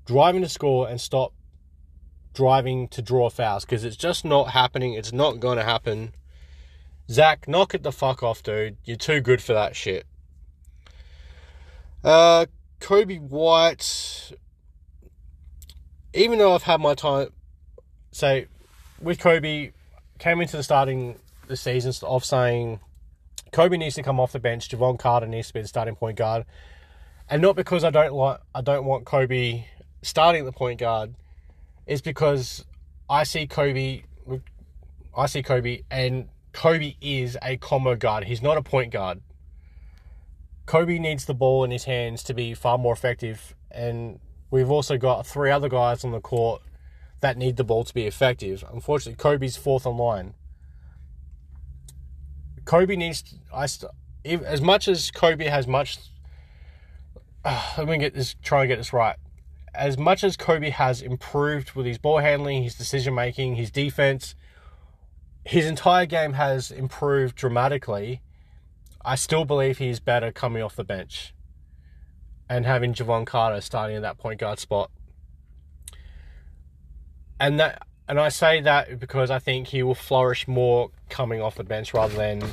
driving 0.05 0.41
to 0.41 0.49
score 0.49 0.87
and 0.87 0.99
stop 0.99 1.33
driving 2.33 2.87
to 2.89 3.01
draw 3.01 3.29
fouls 3.29 3.65
because 3.65 3.83
it's 3.83 3.95
just 3.95 4.25
not 4.25 4.51
happening. 4.51 4.93
It's 4.93 5.11
not 5.11 5.39
going 5.39 5.57
to 5.57 5.63
happen. 5.63 6.13
Zach, 7.09 7.47
knock 7.47 7.73
it 7.73 7.83
the 7.83 7.91
fuck 7.91 8.23
off, 8.23 8.43
dude. 8.43 8.77
You're 8.83 8.97
too 8.97 9.21
good 9.21 9.41
for 9.41 9.53
that 9.53 9.75
shit. 9.75 10.05
Uh, 12.03 12.45
Coby 12.79 13.19
White. 13.19 14.31
Even 16.13 16.39
though 16.39 16.53
I've 16.53 16.63
had 16.63 16.79
my 16.79 16.93
time, 16.93 17.29
say 18.11 18.47
with 19.01 19.19
Coby, 19.19 19.73
came 20.17 20.39
into 20.39 20.55
the 20.55 20.63
starting 20.63 21.19
the 21.47 21.57
season 21.57 21.93
of 22.03 22.23
saying 22.23 22.79
Coby 23.51 23.77
needs 23.77 23.95
to 23.95 24.03
come 24.03 24.19
off 24.19 24.31
the 24.31 24.39
bench. 24.39 24.69
Jevon 24.69 24.97
Carter 24.97 25.27
needs 25.27 25.49
to 25.49 25.53
be 25.53 25.61
the 25.61 25.67
starting 25.67 25.95
point 25.95 26.17
guard, 26.17 26.45
and 27.29 27.41
not 27.41 27.55
because 27.55 27.83
I 27.83 27.89
don't 27.89 28.13
like 28.13 28.39
I 28.53 28.61
don't 28.61 28.85
want 28.85 29.05
Coby 29.05 29.65
starting 30.05 30.45
the 30.45 30.51
point 30.51 30.79
guard. 30.79 31.15
Is 31.85 32.01
because 32.01 32.65
I 33.09 33.23
see 33.23 33.47
Coby. 33.47 34.03
I 35.15 35.27
see 35.27 35.43
Coby, 35.43 35.83
and 35.91 36.27
Coby 36.53 36.97
is 36.99 37.37
a 37.41 37.57
combo 37.57 37.95
guard. 37.95 38.25
He's 38.25 38.41
not 38.41 38.57
a 38.57 38.61
point 38.61 38.91
guard. 38.91 39.21
Coby 40.65 40.99
needs 40.99 41.25
the 41.25 41.33
ball 41.33 41.63
in 41.63 41.71
his 41.71 41.83
hands 41.83 42.23
to 42.23 42.33
be 42.33 42.53
far 42.53 42.77
more 42.77 42.93
effective, 42.93 43.55
and 43.69 44.19
we've 44.49 44.71
also 44.71 44.97
got 44.97 45.27
three 45.27 45.51
other 45.51 45.69
guys 45.69 46.03
on 46.03 46.11
the 46.11 46.19
court 46.19 46.61
that 47.21 47.37
need 47.37 47.55
the 47.55 47.63
ball 47.63 47.83
to 47.83 47.93
be 47.93 48.05
effective. 48.05 48.63
Unfortunately, 48.73 49.15
Coby's 49.15 49.55
fourth 49.57 49.85
on 49.85 49.97
line. 49.97 50.33
Coby 52.63 52.97
needs. 52.97 53.21
To, 53.21 53.35
I 53.53 53.67
st- 53.67 53.91
as 54.25 54.59
much 54.59 54.87
as 54.87 55.11
Coby 55.11 55.47
has 55.47 55.67
much. 55.67 55.97
Uh, 57.43 57.73
let 57.77 57.87
me 57.87 57.97
get 57.99 58.15
this. 58.15 58.35
Try 58.41 58.61
and 58.61 58.69
get 58.69 58.77
this 58.77 58.91
right. 58.91 59.17
As 59.77 59.97
much 59.97 60.23
as 60.23 60.37
Coby 60.37 60.71
has 60.71 61.01
improved 61.01 61.73
with 61.73 61.85
his 61.85 61.97
ball 61.97 62.19
handling, 62.19 62.63
his 62.63 62.75
decision 62.75 63.13
making, 63.13 63.55
his 63.55 63.71
defense, 63.71 64.35
his 65.43 65.65
entire 65.65 66.05
game 66.05 66.33
has 66.33 66.71
improved 66.71 67.35
dramatically. 67.35 68.21
I 69.03 69.15
still 69.15 69.45
believe 69.45 69.77
he 69.77 69.89
is 69.89 69.99
better 69.99 70.31
coming 70.31 70.63
off 70.63 70.75
the 70.75 70.83
bench 70.83 71.33
and 72.49 72.65
having 72.65 72.93
Jevon 72.93 73.25
Carter 73.25 73.61
starting 73.61 73.95
in 73.95 74.01
that 74.01 74.17
point 74.17 74.39
guard 74.39 74.59
spot. 74.59 74.89
And 77.39 77.59
that 77.59 77.85
and 78.07 78.19
I 78.19 78.29
say 78.29 78.61
that 78.61 78.99
because 78.99 79.31
I 79.31 79.39
think 79.39 79.67
he 79.67 79.81
will 79.83 79.95
flourish 79.95 80.47
more 80.47 80.91
coming 81.09 81.41
off 81.41 81.55
the 81.55 81.63
bench 81.63 81.93
rather 81.93 82.15
than 82.15 82.43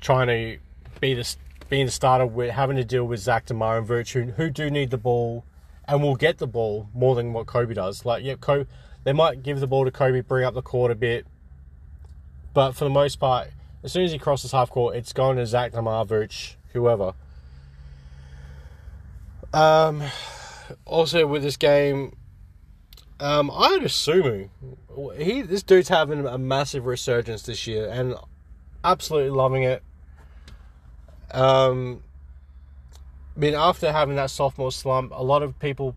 trying 0.00 0.26
to 0.26 0.58
be 1.00 1.14
the 1.14 1.36
being 1.68 1.86
the 1.86 1.92
starter 1.92 2.26
with 2.26 2.50
having 2.50 2.76
to 2.76 2.84
deal 2.84 3.04
with 3.04 3.20
Zach 3.20 3.46
DeMar 3.46 3.78
and 3.78 3.86
Virtue 3.86 4.32
who 4.32 4.50
do 4.50 4.70
need 4.70 4.90
the 4.90 4.98
ball 4.98 5.44
and 5.90 6.02
will 6.02 6.14
get 6.14 6.38
the 6.38 6.46
ball 6.46 6.88
more 6.94 7.16
than 7.16 7.32
what 7.32 7.46
Coby 7.46 7.74
does. 7.74 8.04
Like 8.04 8.24
yeah, 8.24 8.34
Coby 8.34 8.66
they 9.02 9.12
might 9.12 9.42
give 9.42 9.60
the 9.60 9.66
ball 9.66 9.84
to 9.84 9.90
Coby, 9.90 10.26
bring 10.26 10.44
up 10.44 10.54
the 10.54 10.62
court 10.62 10.90
a 10.90 10.94
bit, 10.94 11.26
but 12.54 12.72
for 12.72 12.84
the 12.84 12.90
most 12.90 13.16
part, 13.16 13.48
as 13.82 13.92
soon 13.92 14.04
as 14.04 14.12
he 14.12 14.18
crosses 14.18 14.52
half 14.52 14.70
court, 14.70 14.94
it's 14.94 15.12
going 15.12 15.36
to 15.38 15.46
Zach 15.46 15.72
DeMar, 15.72 16.04
Vooch, 16.04 16.54
whoever. 16.72 17.14
Um, 19.52 20.02
also 20.84 21.26
with 21.26 21.42
this 21.42 21.56
game, 21.56 22.14
um, 23.18 23.50
I'd 23.52 23.82
assume 23.82 24.50
he 25.16 25.42
this 25.42 25.62
dude's 25.62 25.88
having 25.88 26.24
a 26.24 26.38
massive 26.38 26.86
resurgence 26.86 27.42
this 27.42 27.66
year 27.66 27.88
and 27.88 28.14
absolutely 28.84 29.30
loving 29.30 29.64
it. 29.64 29.82
Um, 31.32 32.02
I 33.36 33.40
mean, 33.40 33.54
after 33.54 33.92
having 33.92 34.16
that 34.16 34.30
sophomore 34.30 34.72
slump, 34.72 35.12
a 35.14 35.22
lot 35.22 35.42
of 35.42 35.58
people 35.58 35.96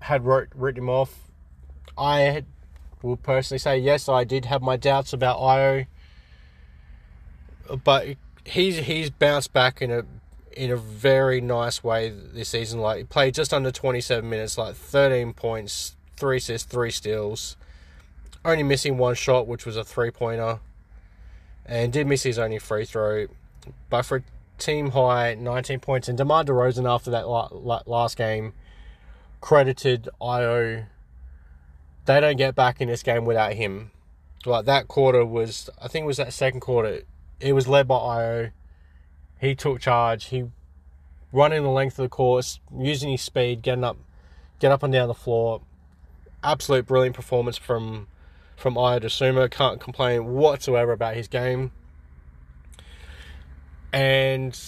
had 0.00 0.24
wrote, 0.24 0.48
written 0.54 0.84
him 0.84 0.90
off. 0.90 1.18
I 1.96 2.44
will 3.02 3.16
personally 3.16 3.58
say 3.58 3.78
yes, 3.78 4.08
I 4.08 4.24
did 4.24 4.46
have 4.46 4.62
my 4.62 4.76
doubts 4.76 5.12
about 5.12 5.38
Ayo, 5.38 5.86
but 7.84 8.16
he's 8.44 8.78
he's 8.78 9.10
bounced 9.10 9.52
back 9.52 9.80
in 9.80 9.90
a 9.90 10.04
in 10.56 10.70
a 10.70 10.76
very 10.76 11.40
nice 11.40 11.82
way 11.82 12.10
this 12.10 12.50
season. 12.50 12.80
Like 12.80 12.98
he 12.98 13.04
played 13.04 13.34
just 13.34 13.52
under 13.52 13.70
27 13.70 14.28
minutes, 14.28 14.56
like 14.56 14.74
13 14.74 15.32
points, 15.32 15.96
three 16.16 16.38
assists, 16.38 16.70
three 16.70 16.90
steals. 16.90 17.56
Only 18.44 18.62
missing 18.62 18.98
one 18.98 19.14
shot, 19.14 19.46
which 19.46 19.64
was 19.64 19.76
a 19.76 19.84
three 19.84 20.10
pointer, 20.10 20.60
and 21.64 21.92
did 21.92 22.06
miss 22.06 22.24
his 22.24 22.38
only 22.38 22.58
free 22.58 22.84
throw. 22.84 23.26
But 23.88 24.02
for 24.02 24.22
team 24.58 24.90
high, 24.90 25.34
19 25.34 25.80
points, 25.80 26.08
and 26.08 26.16
DeMar 26.16 26.44
DeRozan 26.44 26.88
after 26.88 27.10
that 27.10 27.26
last 27.86 28.16
game 28.16 28.52
credited 29.40 30.08
Ayo. 30.20 30.86
They 32.06 32.20
don't 32.20 32.36
get 32.36 32.54
back 32.54 32.80
in 32.80 32.88
this 32.88 33.02
game 33.02 33.24
without 33.24 33.54
him. 33.54 33.90
Like 34.46 34.64
that 34.66 34.88
quarter 34.88 35.24
was, 35.24 35.70
I 35.80 35.88
think 35.88 36.04
it 36.04 36.06
was 36.06 36.16
that 36.18 36.32
second 36.32 36.60
quarter. 36.60 37.02
It 37.40 37.52
was 37.52 37.68
led 37.68 37.88
by 37.88 37.96
Ayo. 37.96 38.50
he 39.40 39.54
took 39.54 39.80
charge. 39.80 40.26
He 40.26 40.44
running 41.32 41.62
the 41.62 41.68
length 41.68 41.98
of 41.98 42.04
the 42.04 42.08
course, 42.08 42.60
using 42.74 43.10
his 43.10 43.20
speed, 43.20 43.60
getting 43.60 43.84
up, 43.84 43.98
get 44.60 44.70
up 44.70 44.82
and 44.82 44.92
down 44.92 45.08
the 45.08 45.14
floor. 45.14 45.60
Absolute 46.42 46.86
brilliant 46.86 47.16
performance 47.16 47.58
from 47.58 48.06
from 48.56 48.76
Ayo 48.76 49.00
Dosunmu. 49.02 49.50
Can't 49.50 49.80
complain 49.80 50.26
whatsoever 50.26 50.92
about 50.92 51.16
his 51.16 51.28
game. 51.28 51.72
And 53.94 54.58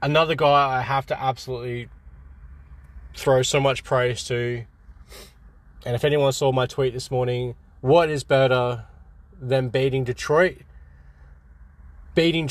another 0.00 0.34
guy 0.34 0.78
I 0.78 0.80
have 0.80 1.04
to 1.08 1.22
absolutely 1.22 1.90
throw 3.14 3.42
so 3.42 3.60
much 3.60 3.84
praise 3.84 4.24
to. 4.24 4.64
And 5.84 5.94
if 5.94 6.02
anyone 6.02 6.32
saw 6.32 6.50
my 6.50 6.64
tweet 6.64 6.94
this 6.94 7.10
morning, 7.10 7.56
what 7.82 8.08
is 8.08 8.24
better 8.24 8.86
than 9.38 9.68
beating 9.68 10.04
Detroit? 10.04 10.62
Beating 12.14 12.48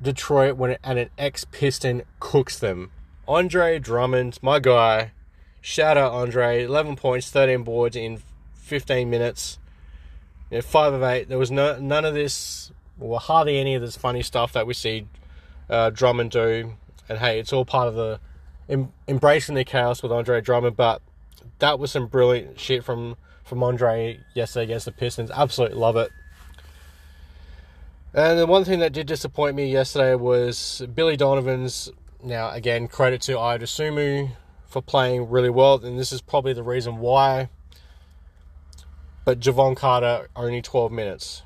Detroit 0.00 0.56
when 0.56 0.78
and 0.82 0.98
an 0.98 1.10
ex 1.18 1.44
Piston 1.44 2.04
cooks 2.20 2.58
them. 2.58 2.90
Andre 3.26 3.78
Drummond, 3.78 4.38
my 4.40 4.58
guy. 4.58 5.12
Shout 5.60 5.98
out 5.98 6.12
Andre. 6.12 6.64
11 6.64 6.96
points, 6.96 7.30
13 7.30 7.64
boards 7.64 7.96
in 7.96 8.22
15 8.54 9.10
minutes. 9.10 9.58
You 10.50 10.56
know, 10.56 10.62
5 10.62 10.94
of 10.94 11.02
8. 11.02 11.28
There 11.28 11.36
was 11.36 11.50
no, 11.50 11.78
none 11.78 12.06
of 12.06 12.14
this, 12.14 12.72
or 12.98 13.20
hardly 13.20 13.58
any 13.58 13.74
of 13.74 13.82
this 13.82 13.94
funny 13.94 14.22
stuff 14.22 14.54
that 14.54 14.66
we 14.66 14.72
see 14.72 15.06
uh, 15.68 15.90
Drummond 15.90 16.30
do. 16.30 16.74
And 17.08 17.18
hey, 17.18 17.38
it's 17.38 17.52
all 17.52 17.64
part 17.64 17.88
of 17.88 17.94
the 17.94 18.20
em, 18.68 18.92
embracing 19.06 19.54
the 19.54 19.64
chaos 19.64 20.02
with 20.02 20.12
Andre 20.12 20.40
Drummond. 20.40 20.76
But 20.76 21.02
that 21.58 21.78
was 21.78 21.90
some 21.92 22.06
brilliant 22.06 22.58
shit 22.58 22.84
from, 22.84 23.16
from 23.44 23.62
Andre 23.62 24.20
yesterday 24.34 24.64
against 24.64 24.84
the 24.84 24.92
Pistons. 24.92 25.30
Absolutely 25.30 25.78
love 25.78 25.96
it. 25.96 26.10
And 28.14 28.38
the 28.38 28.46
one 28.46 28.64
thing 28.64 28.78
that 28.80 28.92
did 28.92 29.06
disappoint 29.06 29.54
me 29.54 29.70
yesterday 29.70 30.14
was 30.14 30.82
Billy 30.94 31.16
Donovan's. 31.16 31.90
Now, 32.22 32.50
again, 32.50 32.88
credit 32.88 33.20
to 33.22 33.32
Ayo 33.32 34.30
for 34.66 34.82
playing 34.82 35.30
really 35.30 35.50
well, 35.50 35.82
and 35.84 35.98
this 35.98 36.12
is 36.12 36.20
probably 36.20 36.52
the 36.52 36.62
reason 36.62 36.98
why. 36.98 37.48
But 39.24 39.40
Jevon 39.40 39.76
Carter, 39.76 40.28
only 40.34 40.62
12 40.62 40.90
minutes. 40.90 41.42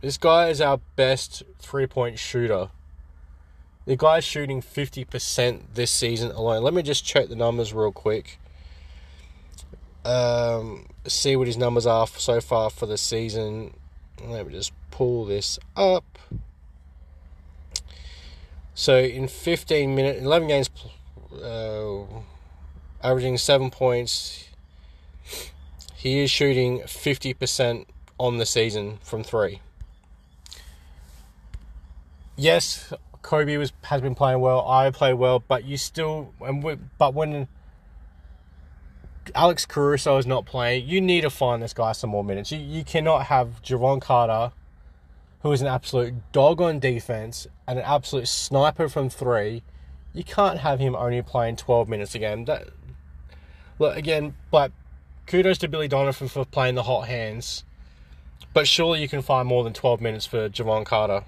This 0.00 0.16
guy 0.16 0.48
is 0.48 0.60
our 0.60 0.80
best 0.96 1.42
three 1.58 1.86
point 1.86 2.18
shooter. 2.18 2.70
The 3.88 3.96
guy's 3.96 4.22
shooting 4.22 4.60
50% 4.60 5.62
this 5.72 5.90
season 5.90 6.30
alone. 6.32 6.62
Let 6.62 6.74
me 6.74 6.82
just 6.82 7.06
check 7.06 7.30
the 7.30 7.34
numbers 7.34 7.72
real 7.72 7.90
quick. 7.90 8.38
Um, 10.04 10.90
see 11.06 11.36
what 11.36 11.46
his 11.46 11.56
numbers 11.56 11.86
are 11.86 12.06
so 12.06 12.42
far 12.42 12.68
for 12.68 12.84
the 12.84 12.98
season. 12.98 13.72
Let 14.22 14.46
me 14.46 14.52
just 14.52 14.72
pull 14.90 15.24
this 15.24 15.58
up. 15.74 16.18
So 18.74 18.98
in 18.98 19.26
15 19.26 19.94
minutes, 19.94 20.20
11 20.20 20.48
games, 20.48 20.68
uh, 21.42 22.00
averaging 23.02 23.38
seven 23.38 23.70
points, 23.70 24.50
he 25.96 26.20
is 26.20 26.30
shooting 26.30 26.80
50% 26.80 27.86
on 28.18 28.36
the 28.36 28.44
season 28.44 28.98
from 29.02 29.24
three. 29.24 29.62
Yes, 32.36 32.92
Coby 33.22 33.58
was 33.58 33.72
has 33.84 34.00
been 34.00 34.14
playing 34.14 34.40
well. 34.40 34.66
I 34.68 34.90
play 34.90 35.12
well, 35.14 35.40
but 35.40 35.64
you 35.64 35.76
still 35.76 36.32
and 36.40 36.62
we, 36.62 36.76
but 36.98 37.14
when 37.14 37.48
Alex 39.34 39.66
Caruso 39.66 40.16
is 40.18 40.26
not 40.26 40.46
playing, 40.46 40.88
you 40.88 41.00
need 41.00 41.22
to 41.22 41.30
find 41.30 41.62
this 41.62 41.72
guy 41.72 41.92
some 41.92 42.10
more 42.10 42.24
minutes. 42.24 42.52
You 42.52 42.58
you 42.58 42.84
cannot 42.84 43.26
have 43.26 43.62
Jevon 43.62 44.00
Carter 44.00 44.52
who 45.42 45.52
is 45.52 45.60
an 45.60 45.66
absolute 45.66 46.14
dog 46.32 46.60
on 46.60 46.78
defense 46.78 47.46
and 47.66 47.78
an 47.78 47.84
absolute 47.84 48.28
sniper 48.28 48.88
from 48.88 49.08
three, 49.08 49.62
you 50.12 50.24
can't 50.24 50.58
have 50.60 50.80
him 50.80 50.96
only 50.96 51.22
playing 51.22 51.56
12 51.56 51.88
minutes 51.88 52.14
a 52.14 52.18
game. 52.18 52.44
That, 52.46 52.68
look, 53.78 53.96
again, 53.96 54.34
but 54.50 54.72
kudos 55.26 55.58
to 55.58 55.68
Billy 55.68 55.86
Donovan 55.86 56.28
for 56.28 56.44
playing 56.44 56.74
the 56.74 56.82
hot 56.82 57.06
hands, 57.06 57.64
but 58.52 58.66
surely 58.66 59.00
you 59.00 59.08
can 59.08 59.22
find 59.22 59.46
more 59.46 59.62
than 59.62 59.72
12 59.72 60.00
minutes 60.00 60.26
for 60.26 60.48
Jevon 60.48 60.84
Carter. 60.84 61.24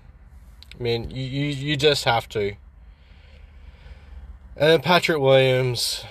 I 0.81 0.83
mean, 0.83 1.11
you, 1.11 1.23
you, 1.23 1.47
you 1.49 1.77
just 1.77 2.05
have 2.05 2.27
to. 2.31 2.55
And 4.57 4.71
then 4.71 4.81
Patrick 4.81 5.19
Williams, 5.21 6.05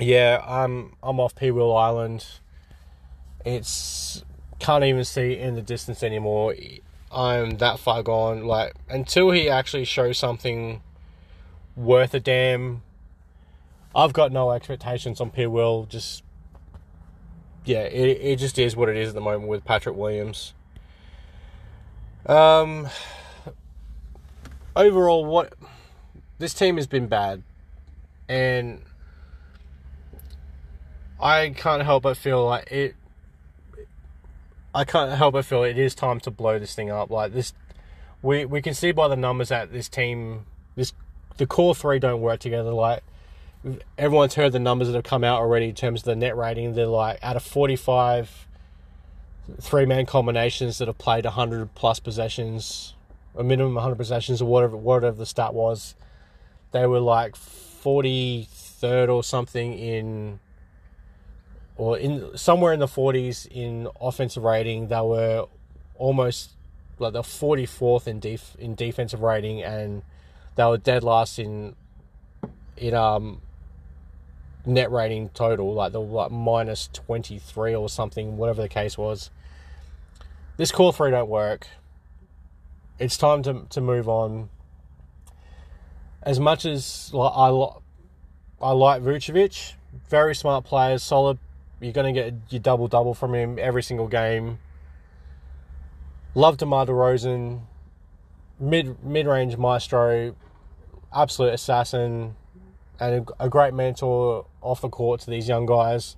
yeah, 0.00 0.42
I'm 0.46 0.96
I'm 1.02 1.20
off 1.20 1.34
P 1.34 1.50
Wheel 1.50 1.72
Island. 1.72 2.26
It's 3.44 4.24
can't 4.58 4.84
even 4.84 5.04
see 5.04 5.36
in 5.36 5.54
the 5.54 5.62
distance 5.62 6.02
anymore. 6.02 6.54
I'm 7.10 7.58
that 7.58 7.78
far 7.78 8.02
gone. 8.02 8.46
Like 8.46 8.74
until 8.88 9.30
he 9.32 9.50
actually 9.50 9.84
shows 9.84 10.16
something 10.16 10.80
worth 11.76 12.14
a 12.14 12.20
damn, 12.20 12.82
I've 13.94 14.14
got 14.14 14.32
no 14.32 14.50
expectations 14.50 15.20
on 15.20 15.30
P. 15.30 15.46
Will. 15.46 15.84
Just 15.84 16.22
yeah, 17.66 17.80
it 17.82 18.18
it 18.20 18.36
just 18.36 18.58
is 18.58 18.74
what 18.74 18.88
it 18.88 18.96
is 18.96 19.10
at 19.10 19.14
the 19.14 19.20
moment 19.20 19.48
with 19.48 19.62
Patrick 19.62 19.94
Williams. 19.94 20.54
Um, 22.26 22.88
overall, 24.76 25.24
what 25.24 25.54
this 26.38 26.54
team 26.54 26.76
has 26.76 26.86
been 26.86 27.08
bad, 27.08 27.42
and 28.28 28.82
I 31.20 31.50
can't 31.50 31.82
help 31.82 32.04
but 32.04 32.16
feel 32.16 32.44
like 32.44 32.70
it 32.70 32.94
I 34.74 34.84
can't 34.84 35.12
help 35.12 35.34
but 35.34 35.44
feel 35.44 35.64
it 35.64 35.78
is 35.78 35.94
time 35.94 36.20
to 36.20 36.30
blow 36.30 36.58
this 36.58 36.74
thing 36.74 36.90
up. 36.90 37.10
Like 37.10 37.32
this, 37.32 37.52
we 38.22 38.44
we 38.44 38.62
can 38.62 38.74
see 38.74 38.92
by 38.92 39.08
the 39.08 39.16
numbers 39.16 39.50
that 39.50 39.72
this 39.72 39.88
team, 39.88 40.46
this 40.76 40.92
the 41.36 41.46
core 41.46 41.74
three 41.74 41.98
don't 41.98 42.20
work 42.20 42.40
together. 42.40 42.70
Like 42.70 43.02
everyone's 43.98 44.34
heard 44.34 44.52
the 44.52 44.58
numbers 44.58 44.88
that 44.88 44.94
have 44.94 45.04
come 45.04 45.24
out 45.24 45.40
already 45.40 45.68
in 45.68 45.74
terms 45.74 46.00
of 46.00 46.04
the 46.06 46.16
net 46.16 46.36
rating. 46.36 46.74
They're 46.74 46.86
like 46.86 47.18
out 47.22 47.36
of 47.36 47.42
forty 47.42 47.76
five 47.76 48.46
three 49.60 49.86
man 49.86 50.06
combinations 50.06 50.78
that 50.78 50.88
have 50.88 50.98
played 50.98 51.24
100 51.24 51.74
plus 51.74 52.00
possessions, 52.00 52.94
a 53.36 53.42
minimum 53.42 53.74
100 53.74 53.96
possessions, 53.96 54.40
or 54.40 54.46
whatever, 54.46 54.76
whatever 54.76 55.16
the 55.16 55.26
stat 55.26 55.54
was. 55.54 55.94
They 56.72 56.86
were 56.86 57.00
like 57.00 57.34
43rd 57.34 59.08
or 59.08 59.22
something 59.22 59.78
in, 59.78 60.40
or 61.76 61.98
in 61.98 62.36
somewhere 62.36 62.72
in 62.72 62.80
the 62.80 62.86
40s 62.86 63.46
in 63.50 63.88
offensive 64.00 64.42
rating. 64.42 64.88
They 64.88 65.00
were 65.00 65.46
almost 65.96 66.52
like 66.98 67.12
the 67.12 67.22
44th 67.22 68.06
in 68.06 68.20
def, 68.20 68.56
in 68.58 68.74
defensive 68.74 69.20
rating, 69.20 69.62
and 69.62 70.02
they 70.56 70.64
were 70.64 70.78
dead 70.78 71.02
last 71.02 71.38
in 71.38 71.74
in 72.76 72.94
um 72.94 73.40
net 74.64 74.90
rating 74.90 75.28
total, 75.30 75.74
like 75.74 75.92
the 75.92 76.00
like 76.00 76.30
minus 76.30 76.88
23 76.92 77.74
or 77.74 77.88
something, 77.88 78.36
whatever 78.36 78.62
the 78.62 78.68
case 78.68 78.96
was. 78.96 79.30
This 80.56 80.70
core 80.70 80.92
three 80.92 81.10
don't 81.10 81.28
work. 81.28 81.66
It's 82.98 83.16
time 83.16 83.42
to, 83.44 83.66
to 83.70 83.80
move 83.80 84.08
on. 84.08 84.50
As 86.22 86.38
much 86.38 86.64
as 86.64 87.10
I, 87.14 87.66
I 88.60 88.70
like 88.70 89.02
Vucevic, 89.02 89.74
very 90.08 90.34
smart 90.34 90.64
player, 90.64 90.98
solid. 90.98 91.38
You're 91.80 91.92
going 91.92 92.14
to 92.14 92.20
get 92.20 92.34
your 92.50 92.60
double 92.60 92.86
double 92.86 93.12
from 93.14 93.34
him 93.34 93.58
every 93.58 93.82
single 93.82 94.06
game. 94.06 94.58
Love 96.34 96.56
DeMar 96.56 96.86
DeRozan, 96.86 97.62
mid 98.60 99.02
mid 99.04 99.26
range 99.26 99.56
maestro, 99.56 100.36
absolute 101.12 101.54
assassin, 101.54 102.36
and 103.00 103.28
a, 103.40 103.48
great 103.48 103.74
mentor 103.74 104.46
off 104.60 104.80
the 104.80 104.88
court 104.88 105.20
to 105.22 105.30
these 105.30 105.48
young 105.48 105.66
guys. 105.66 106.16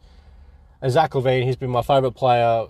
And 0.82 0.92
Zach 0.92 1.12
LaVine, 1.12 1.44
he's 1.44 1.56
been 1.56 1.70
my 1.70 1.82
favourite 1.82 2.14
player 2.14 2.66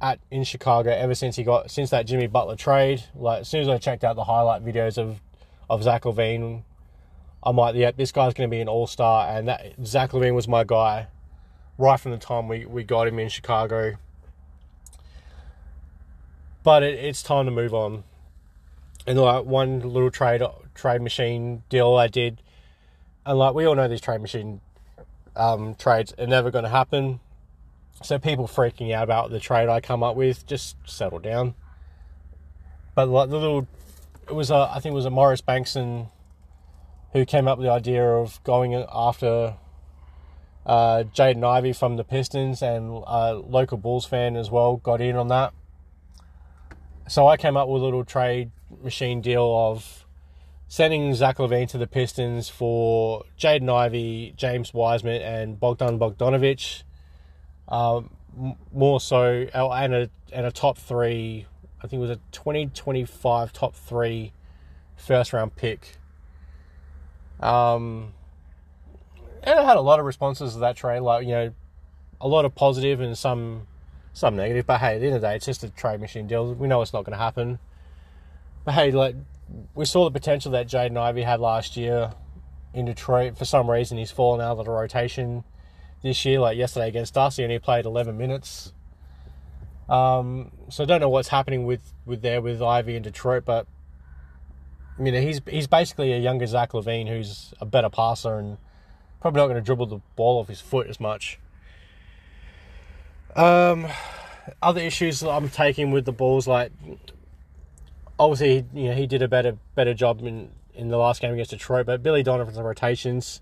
at 0.00 0.18
in 0.30 0.44
Chicago 0.44 0.90
ever 0.90 1.14
since 1.14 1.36
he 1.36 1.44
got 1.44 1.70
since 1.70 1.90
that 1.90 2.06
Jimmy 2.06 2.26
Butler 2.26 2.56
trade. 2.56 3.04
Like 3.14 3.42
as 3.42 3.48
soon 3.48 3.62
as 3.62 3.68
I 3.68 3.78
checked 3.78 4.04
out 4.04 4.16
the 4.16 4.24
highlight 4.24 4.64
videos 4.64 4.98
of 4.98 5.20
of 5.70 5.82
Zach 5.82 6.02
LaVine, 6.02 6.62
I'm 7.42 7.56
like, 7.56 7.74
yeah, 7.74 7.90
this 7.90 8.12
guy's 8.12 8.34
going 8.34 8.48
to 8.48 8.54
be 8.54 8.60
an 8.60 8.68
all 8.68 8.86
star. 8.86 9.28
And 9.28 9.48
that 9.48 9.74
Zach 9.84 10.10
LaVine 10.10 10.34
was 10.34 10.48
my 10.48 10.64
guy 10.64 11.08
right 11.78 11.98
from 11.98 12.12
the 12.12 12.18
time 12.18 12.48
we, 12.48 12.64
we 12.66 12.84
got 12.84 13.08
him 13.08 13.18
in 13.18 13.28
Chicago. 13.28 13.94
But 16.62 16.82
it, 16.82 16.98
it's 16.98 17.22
time 17.22 17.46
to 17.46 17.50
move 17.50 17.74
on. 17.74 18.04
And 19.06 19.18
like 19.18 19.44
one 19.44 19.80
little 19.80 20.10
trade 20.10 20.42
trade 20.74 21.02
machine 21.02 21.62
deal 21.68 21.94
I 21.94 22.08
did 22.08 22.40
and 23.26 23.38
like 23.38 23.54
we 23.54 23.64
all 23.64 23.74
know 23.74 23.88
these 23.88 24.00
trade 24.00 24.20
machine 24.20 24.60
um, 25.36 25.74
trades 25.74 26.12
are 26.18 26.26
never 26.26 26.50
going 26.50 26.64
to 26.64 26.70
happen. 26.70 27.20
So 28.02 28.18
people 28.18 28.46
freaking 28.46 28.92
out 28.92 29.04
about 29.04 29.30
the 29.30 29.40
trade 29.40 29.68
I 29.68 29.80
come 29.80 30.02
up 30.02 30.16
with, 30.16 30.46
just 30.46 30.76
settle 30.84 31.18
down. 31.18 31.54
But 32.94 33.08
like 33.08 33.30
the 33.30 33.38
little, 33.38 33.66
it 34.28 34.34
was 34.34 34.50
a, 34.50 34.70
I 34.70 34.80
think 34.80 34.92
it 34.92 34.96
was 34.96 35.06
a 35.06 35.10
Morris 35.10 35.40
Bankson 35.40 36.08
who 37.12 37.24
came 37.24 37.46
up 37.46 37.58
with 37.58 37.66
the 37.66 37.72
idea 37.72 38.04
of 38.04 38.42
going 38.44 38.74
after 38.74 39.54
uh, 40.66 41.04
Jaden 41.14 41.44
Ivey 41.44 41.72
from 41.72 41.96
the 41.96 42.04
Pistons 42.04 42.62
and 42.62 43.02
a 43.06 43.34
local 43.34 43.78
Bulls 43.78 44.04
fan 44.04 44.36
as 44.36 44.50
well 44.50 44.76
got 44.76 45.00
in 45.00 45.16
on 45.16 45.28
that. 45.28 45.52
So 47.08 47.28
I 47.28 47.36
came 47.36 47.56
up 47.56 47.68
with 47.68 47.82
a 47.82 47.84
little 47.84 48.04
trade 48.04 48.50
machine 48.82 49.20
deal 49.20 49.54
of 49.54 50.03
sending 50.74 51.14
Zach 51.14 51.36
LaVine 51.36 51.68
to 51.68 51.78
the 51.78 51.86
Pistons 51.86 52.48
for 52.48 53.22
Jaden 53.38 53.72
Ivey, 53.72 54.34
James 54.36 54.74
Wiseman, 54.74 55.22
and 55.22 55.60
Bojan 55.60 56.00
Bogdanovic. 56.00 56.82
Um, 57.68 58.10
more 58.72 58.98
so, 58.98 59.46
oh, 59.54 59.70
and 59.70 59.94
a, 59.94 60.10
and 60.32 60.44
a 60.44 60.50
top 60.50 60.76
three, 60.76 61.46
I 61.78 61.82
think 61.82 62.00
it 62.00 62.02
was 62.02 62.10
a 62.10 62.18
2025 62.32 63.52
top 63.52 63.76
three 63.76 64.32
first 64.96 65.32
round 65.32 65.54
pick. 65.54 65.96
Um, 67.38 68.12
and 69.44 69.56
I 69.56 69.62
had 69.62 69.76
a 69.76 69.80
lot 69.80 70.00
of 70.00 70.06
responses 70.06 70.54
to 70.54 70.58
that 70.58 70.74
trade, 70.74 71.02
like, 71.02 71.24
you 71.24 71.34
know, 71.34 71.54
a 72.20 72.26
lot 72.26 72.44
of 72.44 72.52
positive 72.56 73.00
and 73.00 73.16
some 73.16 73.68
some 74.12 74.34
negative. 74.34 74.66
But 74.66 74.80
hey, 74.80 74.96
at 74.96 74.98
the 74.98 75.06
end 75.06 75.14
of 75.14 75.22
the 75.22 75.28
day, 75.28 75.36
it's 75.36 75.46
just 75.46 75.62
a 75.62 75.70
trade 75.70 76.00
machine 76.00 76.26
deal. 76.26 76.52
We 76.52 76.66
know 76.66 76.82
it's 76.82 76.92
not 76.92 77.04
going 77.04 77.16
to 77.16 77.22
happen. 77.22 77.60
But 78.64 78.74
hey, 78.74 78.90
like 78.90 79.14
we 79.74 79.84
saw 79.84 80.04
the 80.04 80.10
potential 80.10 80.52
that 80.52 80.66
Jaden 80.66 80.96
Ivey 80.96 81.22
had 81.22 81.40
last 81.40 81.76
year 81.76 82.12
in 82.72 82.84
Detroit. 82.84 83.36
For 83.38 83.44
some 83.44 83.70
reason, 83.70 83.98
he's 83.98 84.10
fallen 84.10 84.40
out 84.40 84.58
of 84.58 84.64
the 84.64 84.70
rotation 84.70 85.44
this 86.02 86.24
year. 86.24 86.40
Like 86.40 86.56
yesterday 86.56 86.88
against 86.88 87.16
us, 87.16 87.36
he 87.36 87.44
only 87.44 87.58
played 87.58 87.86
11 87.86 88.16
minutes. 88.16 88.72
Um, 89.88 90.50
so 90.70 90.84
I 90.84 90.86
don't 90.86 91.00
know 91.00 91.08
what's 91.08 91.28
happening 91.28 91.66
with, 91.66 91.92
with 92.06 92.22
there 92.22 92.40
with 92.40 92.62
Ivey 92.62 92.96
in 92.96 93.02
Detroit, 93.02 93.44
but 93.44 93.66
you 94.98 95.10
know 95.10 95.20
he's 95.20 95.40
he's 95.48 95.66
basically 95.66 96.12
a 96.12 96.18
younger 96.18 96.46
Zach 96.46 96.72
LaVine 96.72 97.08
who's 97.08 97.52
a 97.60 97.66
better 97.66 97.90
passer 97.90 98.38
and 98.38 98.58
probably 99.20 99.40
not 99.40 99.46
going 99.46 99.56
to 99.56 99.64
dribble 99.64 99.86
the 99.86 100.00
ball 100.16 100.40
off 100.40 100.48
his 100.48 100.60
foot 100.60 100.86
as 100.86 101.00
much. 101.00 101.38
Um, 103.34 103.88
other 104.62 104.80
issues 104.80 105.20
that 105.20 105.30
I'm 105.30 105.48
taking 105.48 105.90
with 105.90 106.04
the 106.04 106.12
balls 106.12 106.46
like 106.46 106.72
obviously, 108.18 108.66
you 108.74 108.88
know, 108.88 108.94
he 108.94 109.06
did 109.06 109.22
a 109.22 109.28
better 109.28 109.56
better 109.74 109.94
job 109.94 110.20
in 110.20 110.50
in 110.74 110.88
the 110.88 110.96
last 110.96 111.20
game 111.20 111.32
against 111.32 111.50
Detroit. 111.50 111.86
But 111.86 112.02
Billy 112.02 112.22
Donovan's 112.22 112.58
rotations, 112.58 113.40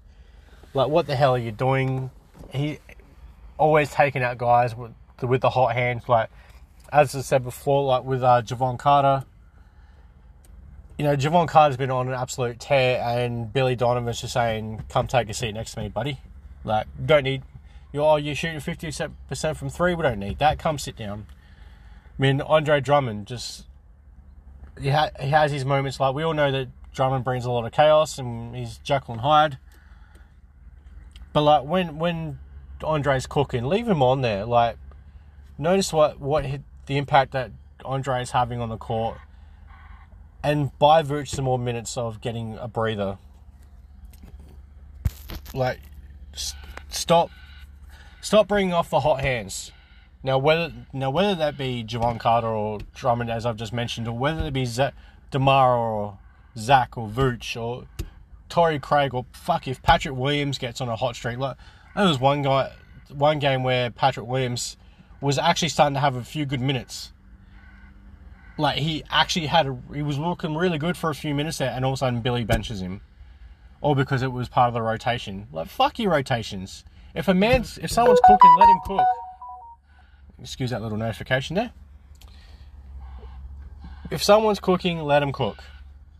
like, 0.74 0.88
what 0.88 1.06
the 1.06 1.16
hell 1.16 1.35
are 1.35 1.38
you 1.38 1.52
doing? 1.52 2.11
He 2.50 2.78
always 3.58 3.90
taking 3.90 4.22
out 4.22 4.38
guys 4.38 4.74
with 4.74 4.92
the, 5.18 5.26
with 5.26 5.40
the 5.40 5.50
hot 5.50 5.74
hands. 5.74 6.08
Like 6.08 6.30
as 6.92 7.14
I 7.14 7.22
said 7.22 7.42
before, 7.42 7.85
like 7.85 8.04
with 8.04 8.22
uh, 8.22 8.42
Jevon 8.42 8.78
Carter. 8.78 9.24
You 10.98 11.06
know, 11.06 11.16
Jevon 11.16 11.48
Carter's 11.48 11.78
been 11.78 11.90
on 11.90 12.06
an 12.06 12.14
absolute 12.14 12.61
tear, 12.61 13.02
and 13.02 13.50
Billy 13.52 13.74
Donovan's 13.74 14.20
just 14.20 14.35
saying, 14.35 14.85
"Come 14.88 15.06
take 15.06 15.28
a 15.30 15.35
seat 15.35 15.52
next 15.52 15.74
to 15.74 15.80
me, 15.80 15.88
buddy." 15.88 16.20
Like, 16.64 16.87
don't 17.04 17.24
need 17.24 17.42
you're 17.92 18.04
oh, 18.04 18.16
you're 18.16 18.35
shooting 18.35 18.61
fifty 18.61 18.90
percent 19.28 19.56
from 19.56 19.68
three. 19.68 19.94
We 19.94 20.02
don't 20.02 20.18
need 20.18 20.38
that. 20.38 20.58
Come 20.58 20.78
sit 20.78 20.96
down. 20.96 21.26
I 22.18 22.22
mean, 22.22 22.40
Andre 22.40 22.80
Drummond 22.80 23.26
just 23.26 23.64
he, 24.80 24.90
ha- 24.90 25.11
he 25.20 25.28
has 25.28 25.52
his 25.52 25.64
moments. 25.64 26.00
Like 26.00 26.14
we 26.14 26.22
all 26.22 26.35
know 26.35 26.50
that 26.50 26.68
Drummond 26.92 27.24
brings 27.24 27.44
a 27.44 27.50
lot 27.50 27.64
of 27.64 27.72
chaos, 27.72 28.18
and 28.18 28.54
he's 28.54 28.78
Jekyll 28.78 29.14
and 29.14 29.22
Hyde. 29.22 29.58
But 31.32 31.42
like 31.42 31.64
when 31.64 31.98
when 31.98 32.38
Andre's 32.82 33.26
cooking, 33.26 33.64
leave 33.64 33.88
him 33.88 34.02
on 34.02 34.20
there. 34.20 34.44
Like 34.44 34.76
notice 35.58 35.92
what 35.92 36.20
what 36.20 36.44
the 36.87 36.96
impact 36.98 37.32
that 37.32 37.52
Andre 37.85 38.22
is 38.22 38.32
having 38.32 38.61
on 38.61 38.68
the 38.68 38.76
court, 38.76 39.18
and 40.42 40.76
buy 40.78 41.02
virtue 41.02 41.37
some 41.37 41.44
more 41.46 41.58
minutes 41.58 41.96
of 41.96 42.20
getting 42.20 42.58
a 42.58 42.68
breather. 42.68 43.18
Like 45.54 45.80
stop 46.88 47.30
stop 48.20 48.48
bringing 48.48 48.72
off 48.72 48.90
the 48.90 49.00
hot 49.00 49.20
hands. 49.20 49.72
Now 50.24 50.38
whether 50.38 50.72
now 50.92 51.11
whether 51.11 51.35
that 51.35 51.58
be 51.58 51.85
Jevon 51.85 52.20
Carter 52.20 52.46
or 52.48 52.78
Drummond, 52.94 53.30
as 53.30 53.44
I've 53.44 53.56
just 53.56 53.72
mentioned, 53.72 54.06
or 54.06 54.16
whether 54.16 54.46
it 54.46 54.52
be 54.52 54.66
Demar 55.30 55.76
or 55.76 56.18
Zach 56.56 56.96
or 56.96 57.08
Vooch 57.08 57.61
or 57.61 57.87
Torrey 58.48 58.78
Craig 58.78 59.14
or 59.14 59.26
fuck 59.32 59.66
if 59.66 59.82
Patrick 59.82 60.14
Williams 60.14 60.58
gets 60.58 60.80
on 60.80 60.88
a 60.88 60.94
hot 60.94 61.16
streak. 61.16 61.38
Like 61.38 61.56
there 61.96 62.06
was 62.06 62.20
one 62.20 62.42
guy, 62.42 62.72
one 63.08 63.38
game 63.38 63.64
where 63.64 63.90
Patrick 63.90 64.26
Williams 64.26 64.76
was 65.20 65.38
actually 65.38 65.70
starting 65.70 65.94
to 65.94 66.00
have 66.00 66.14
a 66.14 66.22
few 66.22 66.44
good 66.44 66.61
minutes. 66.61 67.12
Like 68.58 68.78
he 68.78 69.02
actually 69.11 69.46
had 69.46 69.66
a, 69.66 69.78
he 69.92 70.02
was 70.02 70.18
looking 70.18 70.54
really 70.54 70.78
good 70.78 70.96
for 70.96 71.11
a 71.11 71.14
few 71.14 71.35
minutes 71.35 71.58
there, 71.58 71.70
and 71.70 71.85
all 71.85 71.92
of 71.92 71.96
a 71.96 71.98
sudden 71.98 72.20
Billy 72.20 72.44
benches 72.44 72.80
him, 72.80 73.00
all 73.80 73.94
because 73.94 74.22
it 74.22 74.30
was 74.30 74.48
part 74.48 74.68
of 74.68 74.74
the 74.74 74.82
rotation. 74.82 75.48
Like 75.50 75.68
fuck 75.68 75.98
your 75.98 76.12
rotations. 76.12 76.85
If 77.14 77.28
a 77.28 77.35
man's 77.35 77.78
if 77.78 77.90
someone's 77.90 78.20
cooking, 78.20 78.56
let 78.58 78.68
him 78.68 78.80
cook. 78.85 79.06
Excuse 80.42 80.70
that 80.70 80.83
little 80.83 80.98
notification 80.98 81.57
there. 81.57 81.72
If 84.11 84.22
someone's 84.22 84.61
cooking, 84.61 85.00
let 85.00 85.20
them 85.20 85.33
cook. 85.33 85.62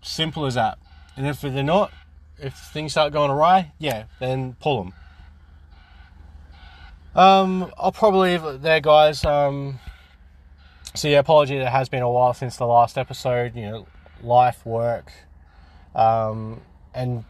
Simple 0.01 0.47
as 0.47 0.55
that. 0.55 0.79
And 1.17 1.27
if 1.27 1.43
they're 1.43 1.63
not, 1.63 1.93
if 2.39 2.55
things 2.55 2.93
start 2.93 3.13
going 3.13 3.31
awry, 3.31 3.73
yeah, 3.79 4.05
then 4.19 4.57
pull 4.61 4.85
them. 4.85 4.95
Um, 7.15 7.73
I'll 7.77 7.93
probably 7.93 8.31
leave 8.31 8.45
it 8.45 8.63
there, 8.63 8.81
guys. 8.81 9.25
Um, 9.25 9.79
so 10.95 11.09
yeah, 11.09 11.19
apology. 11.19 11.57
It 11.57 11.69
has 11.69 11.89
been 11.89 12.03
a 12.03 12.11
while 12.11 12.33
since 12.33 12.57
the 12.57 12.67
last 12.67 12.97
episode. 12.97 13.55
You 13.55 13.63
know, 13.63 13.87
life, 14.23 14.65
work, 14.65 15.13
um, 15.95 16.63
and 16.95 17.25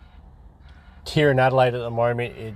here 1.07 1.31
in 1.31 1.41
Adelaide 1.41 1.75
at 1.75 1.81
the 1.81 1.91
moment, 1.91 2.37
it 2.37 2.55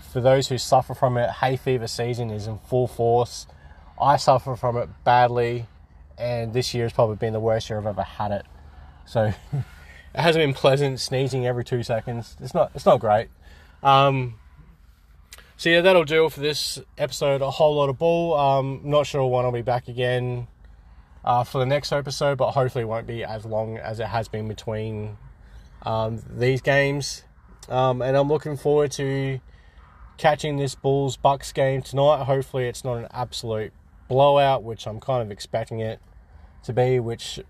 for 0.00 0.20
those 0.20 0.48
who 0.48 0.58
suffer 0.58 0.94
from 0.94 1.16
it, 1.16 1.30
hay 1.30 1.56
fever 1.56 1.86
season 1.86 2.30
is 2.30 2.46
in 2.46 2.58
full 2.58 2.86
force. 2.86 3.46
I 4.00 4.16
suffer 4.16 4.56
from 4.56 4.76
it 4.76 4.88
badly, 5.04 5.66
and 6.16 6.52
this 6.52 6.72
year 6.74 6.84
has 6.84 6.92
probably 6.92 7.16
been 7.16 7.32
the 7.32 7.40
worst 7.40 7.68
year 7.68 7.78
I've 7.78 7.86
ever 7.86 8.02
had 8.02 8.32
it. 8.32 8.46
So 9.06 9.24
it 9.52 10.14
hasn't 10.14 10.42
been 10.42 10.54
pleasant. 10.54 11.00
Sneezing 11.00 11.46
every 11.46 11.64
two 11.64 11.82
seconds. 11.82 12.36
It's 12.40 12.54
not. 12.54 12.70
It's 12.74 12.86
not 12.86 13.00
great. 13.00 13.28
Um, 13.82 14.34
So 15.56 15.70
yeah, 15.70 15.80
that'll 15.80 16.04
do 16.04 16.28
for 16.28 16.40
this 16.40 16.78
episode. 16.96 17.42
A 17.42 17.50
whole 17.50 17.74
lot 17.76 17.88
of 17.88 17.98
bull. 17.98 18.34
Um, 18.34 18.80
not 18.84 19.06
sure 19.06 19.26
when 19.26 19.44
I'll 19.44 19.50
be 19.52 19.62
back 19.62 19.88
again 19.88 20.46
uh, 21.24 21.42
for 21.42 21.58
the 21.58 21.66
next 21.66 21.90
episode, 21.90 22.38
but 22.38 22.52
hopefully 22.52 22.82
it 22.82 22.86
won't 22.86 23.06
be 23.08 23.24
as 23.24 23.44
long 23.44 23.76
as 23.76 23.98
it 23.98 24.06
has 24.06 24.28
been 24.28 24.46
between 24.46 25.18
um, 25.82 26.22
these 26.30 26.60
games. 26.60 27.24
Um, 27.68 28.02
and 28.02 28.16
I'm 28.16 28.28
looking 28.28 28.56
forward 28.56 28.92
to 28.92 29.40
catching 30.18 30.56
this 30.56 30.74
Bulls 30.74 31.16
Bucks 31.16 31.52
game 31.52 31.80
tonight. 31.80 32.24
Hopefully 32.24 32.66
it's 32.66 32.84
not 32.84 32.98
an 32.98 33.06
absolute 33.12 33.72
blowout, 34.08 34.62
which 34.62 34.86
I'm 34.86 35.00
kind 35.00 35.22
of 35.22 35.30
expecting 35.30 35.80
it 35.80 36.00
to 36.64 36.72
be. 36.72 37.00
Which 37.00 37.40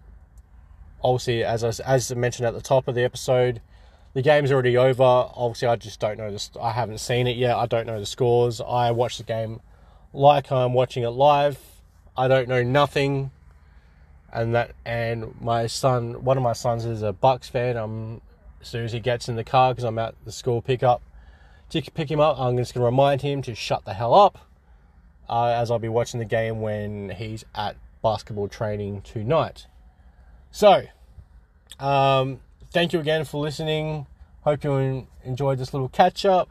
obviously, 1.03 1.43
as 1.43 1.65
I, 1.65 1.83
as 1.85 2.13
I 2.13 2.15
mentioned 2.15 2.47
at 2.47 2.55
the 2.55 2.61
top 2.61 2.87
of 2.87 2.95
the 2.95 3.03
episode, 3.03 3.61
the 4.15 4.23
game's 4.23 4.53
already 4.53 4.77
over. 4.77 5.03
Obviously, 5.03 5.69
I 5.69 5.77
just 5.77 5.99
don't 5.99 6.19
know 6.19 6.31
this. 6.31 6.51
I 6.61 6.71
haven't 6.71 6.99
seen 6.99 7.27
it 7.27 7.37
yet. 7.37 7.57
I 7.57 7.67
don't 7.67 7.87
know 7.87 7.99
the 7.99 8.07
scores. 8.07 8.61
I 8.61 8.91
watch 8.93 9.19
the 9.19 9.25
game 9.25 9.61
like 10.13 10.53
I'm 10.53 10.75
watching 10.75 11.03
it 11.03 11.11
live. 11.11 11.59
I 12.17 12.29
don't 12.29 12.49
know 12.49 12.63
nothing, 12.63 13.31
and 14.33 14.55
that 14.55 14.73
and 14.85 15.41
my 15.41 15.67
son, 15.67 16.25
one 16.25 16.37
of 16.37 16.43
my 16.43 16.53
sons 16.53 16.85
is 16.85 17.03
a 17.03 17.13
Bucks 17.13 17.49
fan. 17.49 17.77
I'm 17.77 18.21
as 18.61 18.69
soon 18.69 18.85
as 18.85 18.93
he 18.93 19.01
gets 19.01 19.29
in 19.29 19.37
the 19.37 19.45
car 19.45 19.73
because 19.73 19.85
I'm 19.85 19.99
at 19.99 20.15
the 20.25 20.33
school 20.33 20.61
pickup 20.61 21.01
to 21.71 21.83
pick 21.83 22.11
him 22.11 22.21
up. 22.21 22.39
I'm 22.39 22.57
just 22.57 22.75
going 22.75 22.83
to 22.83 22.87
remind 22.87 23.23
him 23.23 23.43
to 23.43 23.55
shut 23.55 23.85
the 23.85 23.95
hell 23.95 24.15
up, 24.15 24.39
uh, 25.29 25.49
as 25.49 25.71
I'll 25.71 25.79
be 25.79 25.89
watching 25.89 26.19
the 26.19 26.27
game 26.27 26.61
when 26.61 27.11
he's 27.11 27.45
at 27.55 27.77
basketball 28.03 28.49
training 28.49 29.03
tonight. 29.03 29.67
So, 30.51 30.85
um, 31.79 32.41
thank 32.73 32.93
you 32.93 33.01
again 33.01 33.25
for 33.25 33.41
listening. 33.41 34.07
Hope 34.43 34.65
you 34.65 35.07
enjoyed 35.25 35.59
this 35.59 35.75
little 35.75 35.89
catch 35.89 36.25
up 36.25 36.49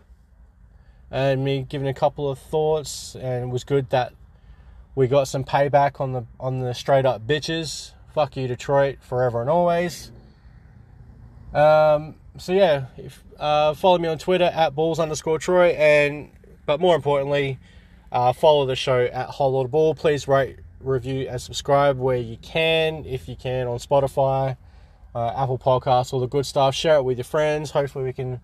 and 1.09 1.43
me 1.43 1.65
giving 1.67 1.87
a 1.87 1.93
couple 1.93 2.29
of 2.29 2.37
thoughts. 2.37 3.15
And 3.15 3.45
it 3.45 3.47
was 3.47 3.63
good 3.63 3.89
that 3.89 4.13
we 4.95 5.07
got 5.07 5.27
some 5.27 5.43
payback 5.43 5.99
on 6.01 6.13
the 6.13 6.25
on 6.39 6.59
the 6.59 6.73
straight 6.73 7.05
up 7.05 7.25
bitches. 7.25 7.91
Fuck 8.13 8.35
you, 8.37 8.47
Detroit, 8.47 8.97
forever 9.01 9.41
and 9.41 9.49
always. 9.49 10.11
Um, 11.53 12.15
so 12.37 12.53
yeah, 12.53 12.85
if, 12.97 13.23
uh, 13.39 13.73
follow 13.73 13.97
me 13.97 14.07
on 14.07 14.17
Twitter 14.17 14.45
at 14.45 14.75
Bulls 14.75 14.99
underscore 14.99 15.39
Troy, 15.39 15.69
and 15.69 16.31
but 16.65 16.79
more 16.79 16.95
importantly, 16.95 17.59
uh, 18.11 18.33
follow 18.33 18.65
the 18.65 18.75
show 18.75 19.05
at 19.05 19.27
Whole 19.29 19.51
Lot 19.51 19.71
Ball. 19.71 19.95
Please 19.95 20.27
rate, 20.27 20.57
review, 20.79 21.27
and 21.29 21.41
subscribe 21.41 21.97
where 21.97 22.17
you 22.17 22.37
can, 22.37 23.05
if 23.05 23.27
you 23.27 23.35
can, 23.35 23.67
on 23.67 23.77
Spotify 23.77 24.57
uh, 25.17 25.33
Apple 25.35 25.57
Podcasts, 25.57 26.13
all 26.13 26.19
the 26.19 26.27
good 26.27 26.45
stuff. 26.45 26.75
Share 26.75 26.97
it 26.97 27.03
with 27.03 27.17
your 27.17 27.25
friends. 27.25 27.71
Hopefully, 27.71 28.05
we 28.05 28.13
can. 28.13 28.39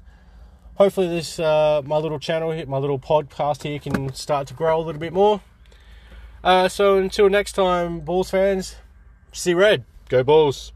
Hopefully, 0.75 1.08
this 1.08 1.39
uh, 1.39 1.84
my 1.86 1.97
little 1.97 2.17
channel 2.17 2.51
here, 2.51 2.65
my 2.65 2.79
little 2.79 2.97
podcast 2.97 3.62
here, 3.62 3.77
can 3.77 4.12
start 4.13 4.47
to 4.47 4.56
grow 4.56 4.79
a 4.79 4.82
little 4.82 4.99
bit 4.99 5.13
more. 5.13 5.41
Uh, 6.43 6.67
so 6.67 6.97
until 6.97 7.29
next 7.29 7.53
time, 7.53 7.99
Bulls 7.99 8.32
fans, 8.32 8.75
see 9.32 9.53
red, 9.53 9.86
go 10.10 10.23
Bulls. 10.23 10.72